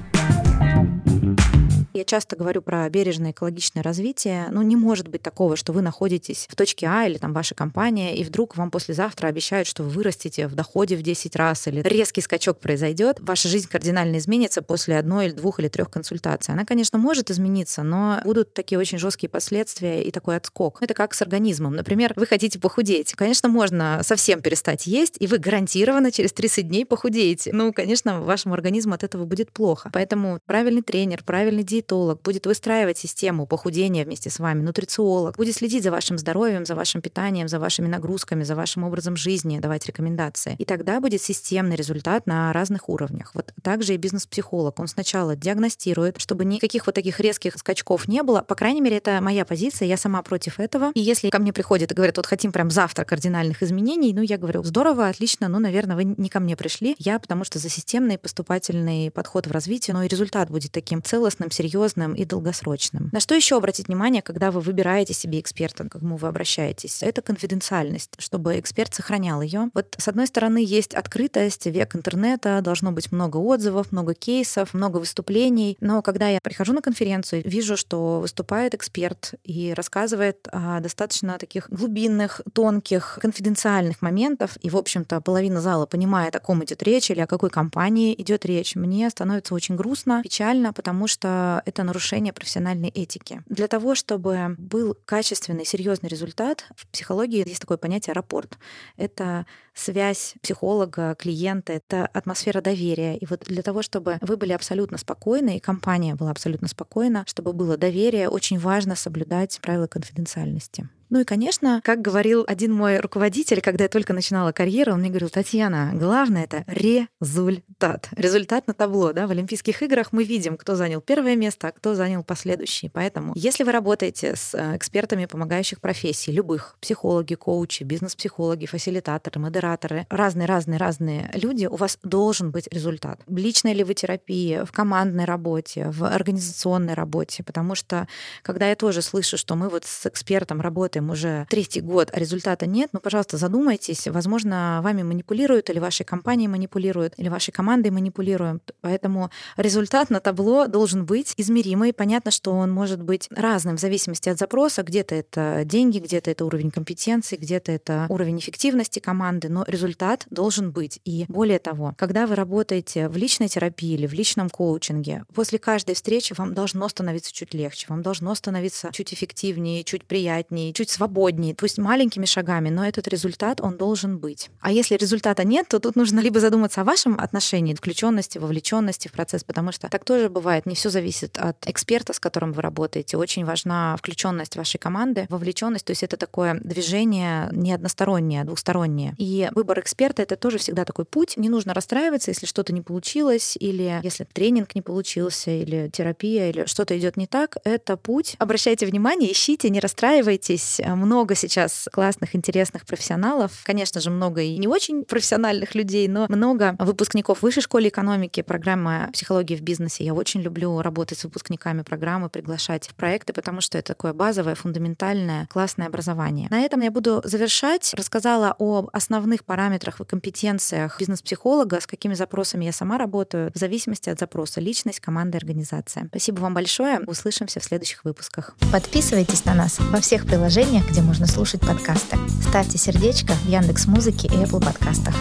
Я 1.98 2.04
часто 2.04 2.36
говорю 2.36 2.62
про 2.62 2.88
бережное 2.92 3.32
экологичное 3.32 3.82
развитие. 3.82 4.50
Ну, 4.52 4.62
не 4.62 4.76
может 4.76 5.08
быть 5.08 5.24
такого, 5.24 5.56
что 5.56 5.74
вы 5.74 5.82
находитесь 5.82 6.46
в 6.48 6.56
точке 6.56 6.86
А 6.86 7.08
или 7.08 7.18
там 7.18 7.34
ваша 7.34 7.56
компания, 7.56 8.16
и 8.16 8.24
вдруг 8.24 8.56
вам 8.56 8.70
послезавтра 8.70 9.26
обещают, 9.28 9.68
что 9.68 9.82
вы 9.82 9.90
вырастете 9.90 10.46
в 10.48 10.54
доходе 10.54 10.96
в 10.96 11.02
10 11.02 11.36
раз, 11.36 11.68
или 11.68 11.82
резкий 11.82 12.22
скачок 12.22 12.60
произойдет, 12.60 13.18
ваша 13.20 13.48
жизнь 13.48 13.68
кардинально 13.68 14.20
изменится 14.20 14.62
после 14.62 14.96
одной 15.00 15.26
или 15.26 15.34
двух 15.34 15.60
или 15.60 15.70
трех 15.70 15.90
консультаций. 15.90 16.54
Она, 16.54 16.66
конечно, 16.66 17.00
может 17.00 17.32
измениться, 17.32 17.82
но 17.82 18.22
будут 18.24 18.54
такие 18.54 18.78
очень 18.78 19.00
жесткие 19.00 19.32
последствия 19.32 20.04
и 20.04 20.12
такой 20.12 20.38
отскок. 20.38 20.78
Это 20.84 20.94
как 20.94 21.16
с 21.16 21.24
организмом. 21.24 21.76
Например, 21.76 22.14
вы 22.16 22.28
хотите 22.28 22.60
похудеть. 22.60 23.14
Конечно, 23.14 23.50
можно 23.50 24.02
совсем 24.04 24.44
перестать 24.44 24.86
есть, 24.86 25.16
и 25.20 25.26
вы 25.26 25.40
гарантированно 25.40 26.12
через 26.12 26.32
30 26.34 26.68
дней 26.68 26.86
похудеете. 26.86 27.50
Ну, 27.54 27.74
конечно, 27.74 28.22
вашему 28.22 28.54
организму 28.54 28.94
от 28.94 29.04
этого 29.04 29.26
будет 29.26 29.52
плохо. 29.52 29.90
Поэтому 29.92 30.40
правильный 30.46 30.84
тренер, 30.84 31.24
правильный 31.24 31.64
диетолог, 31.64 31.87
диетолог, 31.88 32.22
будет 32.22 32.46
выстраивать 32.46 32.98
систему 32.98 33.46
похудения 33.46 34.04
вместе 34.06 34.30
с 34.30 34.40
вами, 34.40 34.62
нутрициолог, 34.62 35.38
будет 35.38 35.56
следить 35.56 35.84
за 35.84 35.92
вашим 35.92 36.18
здоровьем, 36.18 36.66
за 36.66 36.76
вашим 36.76 37.02
питанием, 37.02 37.48
за 37.48 37.60
вашими 37.60 37.88
нагрузками, 37.88 38.44
за 38.44 38.56
вашим 38.56 38.84
образом 38.84 39.16
жизни, 39.16 39.60
давать 39.60 39.86
рекомендации. 39.86 40.56
И 40.58 40.66
тогда 40.66 41.00
будет 41.00 41.22
системный 41.22 41.76
результат 41.76 42.28
на 42.28 42.52
разных 42.54 42.90
уровнях. 42.90 43.32
Вот 43.34 43.54
также 43.62 43.94
и 43.94 43.98
бизнес-психолог. 43.98 44.80
Он 44.80 44.88
сначала 44.88 45.36
диагностирует, 45.36 46.20
чтобы 46.20 46.46
никаких 46.46 46.86
вот 46.86 46.96
таких 46.96 47.20
резких 47.20 47.56
скачков 47.58 48.08
не 48.08 48.24
было. 48.24 48.42
По 48.42 48.56
крайней 48.56 48.82
мере, 48.82 48.98
это 48.98 49.20
моя 49.22 49.46
позиция, 49.46 49.88
я 49.88 49.98
сама 49.98 50.22
против 50.22 50.60
этого. 50.60 50.92
И 50.94 51.00
если 51.00 51.30
ко 51.30 51.40
мне 51.40 51.54
приходят 51.54 51.92
и 51.92 51.96
говорят, 51.96 52.18
вот 52.18 52.26
хотим 52.26 52.52
прям 52.52 52.70
завтра 52.70 53.06
кардинальных 53.06 53.64
изменений, 53.64 54.14
ну, 54.14 54.22
я 54.22 54.38
говорю, 54.38 54.64
здорово, 54.64 55.08
отлично, 55.08 55.48
ну, 55.48 55.60
наверное, 55.60 55.96
вы 55.96 56.04
не 56.04 56.30
ко 56.30 56.40
мне 56.40 56.56
пришли. 56.56 56.96
Я 57.00 57.20
потому 57.20 57.44
что 57.44 57.60
за 57.60 57.70
системный 57.70 58.18
поступательный 58.18 59.12
подход 59.12 59.48
в 59.48 59.52
развитие, 59.52 59.94
но 59.94 60.04
и 60.04 60.08
результат 60.08 60.50
будет 60.50 60.72
таким 60.72 61.02
целостным, 61.02 61.52
серьезным 61.52 61.77
и 62.14 62.26
долгосрочным. 62.26 63.10
На 63.12 63.20
что 63.20 63.36
еще 63.36 63.58
обратить 63.58 63.88
внимание, 63.88 64.22
когда 64.22 64.52
вы 64.52 64.62
выбираете 64.62 65.14
себе 65.14 65.40
эксперта, 65.40 65.84
к 65.84 65.92
кому 65.94 66.18
вы 66.18 66.28
обращаетесь? 66.28 67.04
Это 67.04 67.22
конфиденциальность, 67.22 68.12
чтобы 68.18 68.60
эксперт 68.60 68.94
сохранял 68.94 69.42
ее. 69.42 69.70
Вот 69.74 69.96
с 69.98 70.08
одной 70.08 70.28
стороны 70.28 70.64
есть 70.64 70.94
открытость, 70.94 71.66
век 71.66 71.96
интернета, 71.96 72.62
должно 72.62 72.92
быть 72.92 73.12
много 73.12 73.38
отзывов, 73.38 73.92
много 73.92 74.14
кейсов, 74.14 74.74
много 74.74 74.98
выступлений. 74.98 75.78
Но 75.82 76.02
когда 76.02 76.30
я 76.30 76.40
прихожу 76.42 76.74
на 76.74 76.82
конференцию, 76.82 77.44
вижу, 77.46 77.78
что 77.78 78.20
выступает 78.20 78.74
эксперт 78.74 79.34
и 79.44 79.74
рассказывает 79.74 80.48
о 80.52 80.80
достаточно 80.80 81.38
таких 81.38 81.70
глубинных, 81.70 82.42
тонких, 82.54 83.20
конфиденциальных 83.22 84.02
моментов, 84.02 84.58
и, 84.62 84.70
в 84.70 84.78
общем-то, 84.78 85.22
половина 85.22 85.62
зала 85.62 85.86
понимает, 85.86 86.36
о 86.36 86.40
ком 86.40 86.64
идет 86.64 86.84
речь 86.84 87.12
или 87.12 87.20
о 87.20 87.28
какой 87.28 87.50
компании 87.50 88.16
идет 88.18 88.46
речь, 88.46 88.76
мне 88.76 89.10
становится 89.10 89.54
очень 89.54 89.76
грустно, 89.76 90.22
печально, 90.24 90.74
потому 90.74 91.08
что 91.08 91.62
это 91.68 91.84
нарушение 91.84 92.34
профессиональной 92.34 92.90
этики. 92.90 93.44
Для 93.48 93.68
того, 93.68 93.96
чтобы 93.96 94.56
был 94.58 94.96
качественный, 95.06 95.66
серьезный 95.66 96.10
результат, 96.10 96.66
в 96.76 96.88
психологии 96.88 97.48
есть 97.48 97.62
такое 97.62 97.78
понятие 97.78 98.14
рапорт. 98.14 98.58
Это 98.96 99.46
связь 99.74 100.36
психолога, 100.42 101.16
клиента, 101.16 101.74
это 101.74 102.08
атмосфера 102.08 102.62
доверия. 102.62 103.18
И 103.18 103.26
вот 103.26 103.44
для 103.46 103.62
того, 103.62 103.82
чтобы 103.82 104.18
вы 104.22 104.38
были 104.38 104.54
абсолютно 104.54 104.98
спокойны, 104.98 105.58
и 105.58 105.60
компания 105.60 106.16
была 106.16 106.32
абсолютно 106.32 106.68
спокойна, 106.68 107.24
чтобы 107.28 107.54
было 107.54 107.78
доверие, 107.78 108.30
очень 108.30 108.60
важно 108.60 108.96
соблюдать 108.96 109.60
правила 109.62 109.88
конфиденциальности. 109.88 110.90
Ну 111.10 111.22
и, 111.22 111.24
конечно, 111.24 111.82
как 111.84 112.02
говорил 112.02 112.44
один 112.48 112.74
мой 112.74 113.00
руководитель, 113.00 113.62
когда 113.62 113.86
я 113.86 113.90
только 113.90 114.14
начинала 114.14 114.52
карьеру, 114.52 114.94
он 114.94 115.00
мне 115.00 115.10
говорил, 115.10 115.30
Татьяна, 115.30 115.92
главное— 115.94 116.44
это 116.50 116.66
результат. 116.68 118.10
Результат 118.12 118.68
на 118.68 118.74
табло. 118.74 119.14
Да? 119.14 119.26
В 119.28 119.32
Олимпийских 119.32 119.82
играх 119.82 120.12
мы 120.12 120.26
видим, 120.26 120.58
кто 120.58 120.76
занял 120.76 121.00
первое 121.00 121.36
место, 121.38 121.70
а 121.70 121.72
кто 121.72 121.96
занял 121.96 122.24
последующие. 122.24 122.92
Поэтому, 122.92 123.32
если 123.36 123.64
вы 123.64 123.72
работаете 123.72 124.36
с 124.36 124.54
э, 124.54 124.76
экспертами 124.76 125.26
помогающих 125.26 125.80
профессий, 125.80 126.34
любых, 126.34 126.76
психологи, 126.82 127.36
коучи, 127.36 127.84
бизнес-психологи, 127.84 128.66
фасилитаторы, 128.66 129.40
модераторы, 129.40 130.08
разные-разные-разные 130.10 131.32
люди, 131.34 131.68
у 131.68 131.76
вас 131.76 132.00
должен 132.04 132.52
быть 132.52 132.68
результат. 132.70 133.22
В 133.28 133.38
личной 133.38 133.74
ли 133.74 133.86
вы 133.86 133.94
терапии, 133.94 134.64
в 134.66 134.74
командной 134.74 135.26
работе, 135.26 135.90
в 135.90 136.06
организационной 136.06 136.96
работе, 136.96 137.44
потому 137.44 137.76
что, 137.76 138.08
когда 138.42 138.70
я 138.70 138.76
тоже 138.76 139.02
слышу, 139.02 139.38
что 139.38 139.56
мы 139.56 139.70
вот 139.70 139.86
с 139.86 140.06
экспертом 140.06 140.60
работаем 140.60 140.97
работаем 140.98 141.10
уже 141.10 141.46
третий 141.50 141.82
год, 141.82 142.10
а 142.14 142.20
результата 142.20 142.66
нет, 142.66 142.90
ну, 142.94 143.00
пожалуйста, 143.00 143.38
задумайтесь. 143.38 144.08
Возможно, 144.08 144.80
вами 144.84 145.04
манипулируют, 145.04 145.70
или 145.70 145.80
вашей 145.80 146.04
компанией 146.06 146.48
манипулируют, 146.48 147.14
или 147.18 147.30
вашей 147.30 147.52
командой 147.52 147.92
манипулируют. 147.92 148.72
Поэтому 148.82 149.30
результат 149.58 150.10
на 150.10 150.20
табло 150.20 150.68
должен 150.68 151.06
быть 151.06 151.34
измеримый. 151.38 151.94
Понятно, 151.94 152.32
что 152.32 152.52
он 152.52 152.72
может 152.72 153.02
быть 153.02 153.28
разным 153.32 153.78
в 153.78 153.80
зависимости 153.80 154.30
от 154.30 154.38
запроса. 154.38 154.84
Где-то 154.84 155.16
это 155.16 155.62
деньги, 155.66 156.00
где-то 156.00 156.32
это 156.32 156.46
уровень 156.46 156.72
компетенции, 156.72 157.38
где-то 157.38 157.72
это 157.72 158.06
уровень 158.10 158.40
эффективности 158.40 159.00
команды, 159.00 159.50
но 159.50 159.64
результат 159.68 160.26
должен 160.30 160.72
быть. 160.72 161.00
И 161.06 161.26
более 161.28 161.60
того, 161.60 161.94
когда 161.98 162.26
вы 162.26 162.36
работаете 162.36 163.10
в 163.10 163.18
личной 163.18 163.48
терапии 163.48 163.94
или 163.94 164.08
в 164.08 164.14
личном 164.14 164.50
коучинге, 164.50 165.24
после 165.34 165.60
каждой 165.60 165.96
встречи 165.96 166.34
вам 166.38 166.54
должно 166.54 166.90
становиться 166.90 167.34
чуть 167.34 167.54
легче, 167.54 167.86
вам 167.90 168.02
должно 168.02 168.36
становиться 168.36 168.90
чуть 168.92 169.14
эффективнее, 169.14 169.84
чуть 169.84 170.06
приятнее, 170.06 170.74
чуть 170.74 170.87
чуть 170.88 170.90
свободнее, 170.90 171.54
пусть 171.54 171.78
маленькими 171.78 172.26
шагами, 172.26 172.70
но 172.70 172.86
этот 172.86 173.08
результат, 173.08 173.62
он 173.62 173.78
должен 173.78 174.18
быть. 174.18 174.50
А 174.62 174.72
если 174.72 174.96
результата 174.96 175.44
нет, 175.44 175.68
то 175.68 175.80
тут 175.80 175.96
нужно 175.96 176.20
либо 176.22 176.40
задуматься 176.40 176.82
о 176.82 176.84
вашем 176.84 177.20
отношении, 177.20 177.74
включенности, 177.74 178.38
вовлеченности 178.38 179.08
в 179.08 179.12
процесс, 179.12 179.44
потому 179.44 179.72
что 179.72 179.90
так 179.90 180.06
тоже 180.06 180.30
бывает. 180.30 180.66
Не 180.66 180.76
все 180.76 180.90
зависит 180.90 181.38
от 181.38 181.68
эксперта, 181.68 182.14
с 182.14 182.20
которым 182.20 182.54
вы 182.54 182.62
работаете. 182.62 183.18
Очень 183.18 183.46
важна 183.46 183.96
включенность 183.98 184.56
вашей 184.56 184.78
команды, 184.78 185.26
вовлеченность, 185.30 185.86
то 185.86 185.92
есть 185.92 186.04
это 186.04 186.18
такое 186.18 186.60
движение 186.64 187.50
не 187.52 187.74
одностороннее, 187.74 188.42
а 188.42 188.46
двустороннее. 188.46 189.14
И 189.18 189.50
выбор 189.54 189.80
эксперта 189.80 190.22
это 190.22 190.36
тоже 190.36 190.58
всегда 190.58 190.86
такой 190.86 191.06
путь. 191.06 191.38
Не 191.38 191.50
нужно 191.50 191.74
расстраиваться, 191.74 192.32
если 192.32 192.46
что-то 192.46 192.74
не 192.74 192.82
получилось, 192.82 193.58
или 193.60 194.00
если 194.04 194.26
тренинг 194.32 194.76
не 194.76 194.82
получился, 194.82 195.52
или 195.52 195.90
терапия, 195.90 196.50
или 196.50 196.66
что-то 196.66 196.98
идет 196.98 197.18
не 197.18 197.28
так. 197.28 197.58
Это 197.64 197.98
путь. 197.98 198.36
Обращайте 198.40 198.86
внимание, 198.86 199.32
ищите, 199.32 199.70
не 199.70 199.80
расстраивайтесь, 199.80 200.77
здесь 200.78 200.96
много 200.96 201.36
сейчас 201.36 201.88
классных, 201.92 202.36
интересных 202.36 202.86
профессионалов. 202.86 203.52
Конечно 203.64 204.02
же, 204.02 204.10
много 204.10 204.42
и 204.42 204.58
не 204.58 204.68
очень 204.68 205.04
профессиональных 205.04 205.76
людей, 205.76 206.08
но 206.08 206.28
много 206.30 206.76
выпускников 206.80 207.42
высшей 207.42 207.64
школы 207.64 207.88
экономики, 207.88 208.42
программа 208.42 209.10
психологии 209.14 209.56
в 209.56 209.62
бизнесе. 209.62 210.04
Я 210.04 210.14
очень 210.14 210.42
люблю 210.42 210.82
работать 210.82 211.20
с 211.20 211.24
выпускниками 211.24 211.82
программы, 211.82 212.30
приглашать 212.30 212.88
в 212.88 212.96
проекты, 212.96 213.34
потому 213.34 213.62
что 213.62 213.78
это 213.78 213.94
такое 213.94 214.14
базовое, 214.14 214.56
фундаментальное, 214.56 215.48
классное 215.48 215.88
образование. 215.88 216.48
На 216.50 216.62
этом 216.62 216.82
я 216.82 216.92
буду 216.92 217.22
завершать. 217.24 217.94
Рассказала 217.94 218.56
о 218.60 218.88
основных 218.94 219.46
параметрах 219.46 220.00
и 220.02 220.06
компетенциях 220.06 221.00
бизнес-психолога, 221.00 221.80
с 221.82 221.88
какими 221.88 222.14
запросами 222.14 222.66
я 222.66 222.72
сама 222.72 222.98
работаю, 222.98 223.52
в 223.54 223.58
зависимости 223.58 224.10
от 224.10 224.20
запроса 224.20 224.62
личность, 224.62 225.00
команда, 225.00 225.38
организация. 225.38 226.08
Спасибо 226.10 226.42
вам 226.42 226.54
большое. 226.54 227.00
Услышимся 227.08 227.60
в 227.60 227.64
следующих 227.64 228.04
выпусках. 228.04 228.56
Подписывайтесь 228.72 229.46
на 229.46 229.54
нас 229.54 229.80
во 229.80 230.00
всех 230.00 230.26
приложениях 230.26 230.67
приложениях, 230.68 230.90
где 230.90 231.02
можно 231.02 231.28
слушать 231.28 231.62
подкасты. 231.62 232.18
Ставьте 232.42 232.78
сердечко 232.78 233.34
в 233.34 233.48
Яндекс 233.48 233.88
Музыке 233.88 234.28
и 234.28 234.32
Apple 234.32 234.64
подкастах. 234.64 235.16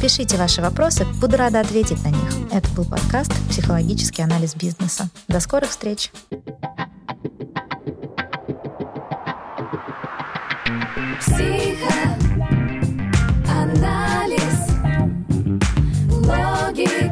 Пишите 0.00 0.36
ваши 0.36 0.62
вопросы, 0.62 1.04
буду 1.20 1.36
рада 1.36 1.60
ответить 1.60 2.02
на 2.04 2.08
них. 2.08 2.30
Это 2.52 2.68
был 2.70 2.84
подкаст 2.84 3.32
«Психологический 3.48 4.22
анализ 4.22 4.54
бизнеса». 4.54 5.08
До 5.28 5.40
скорых 5.40 5.70
встреч! 5.70 6.12
Психоанализ, 11.20 12.02
логика, 16.10 17.11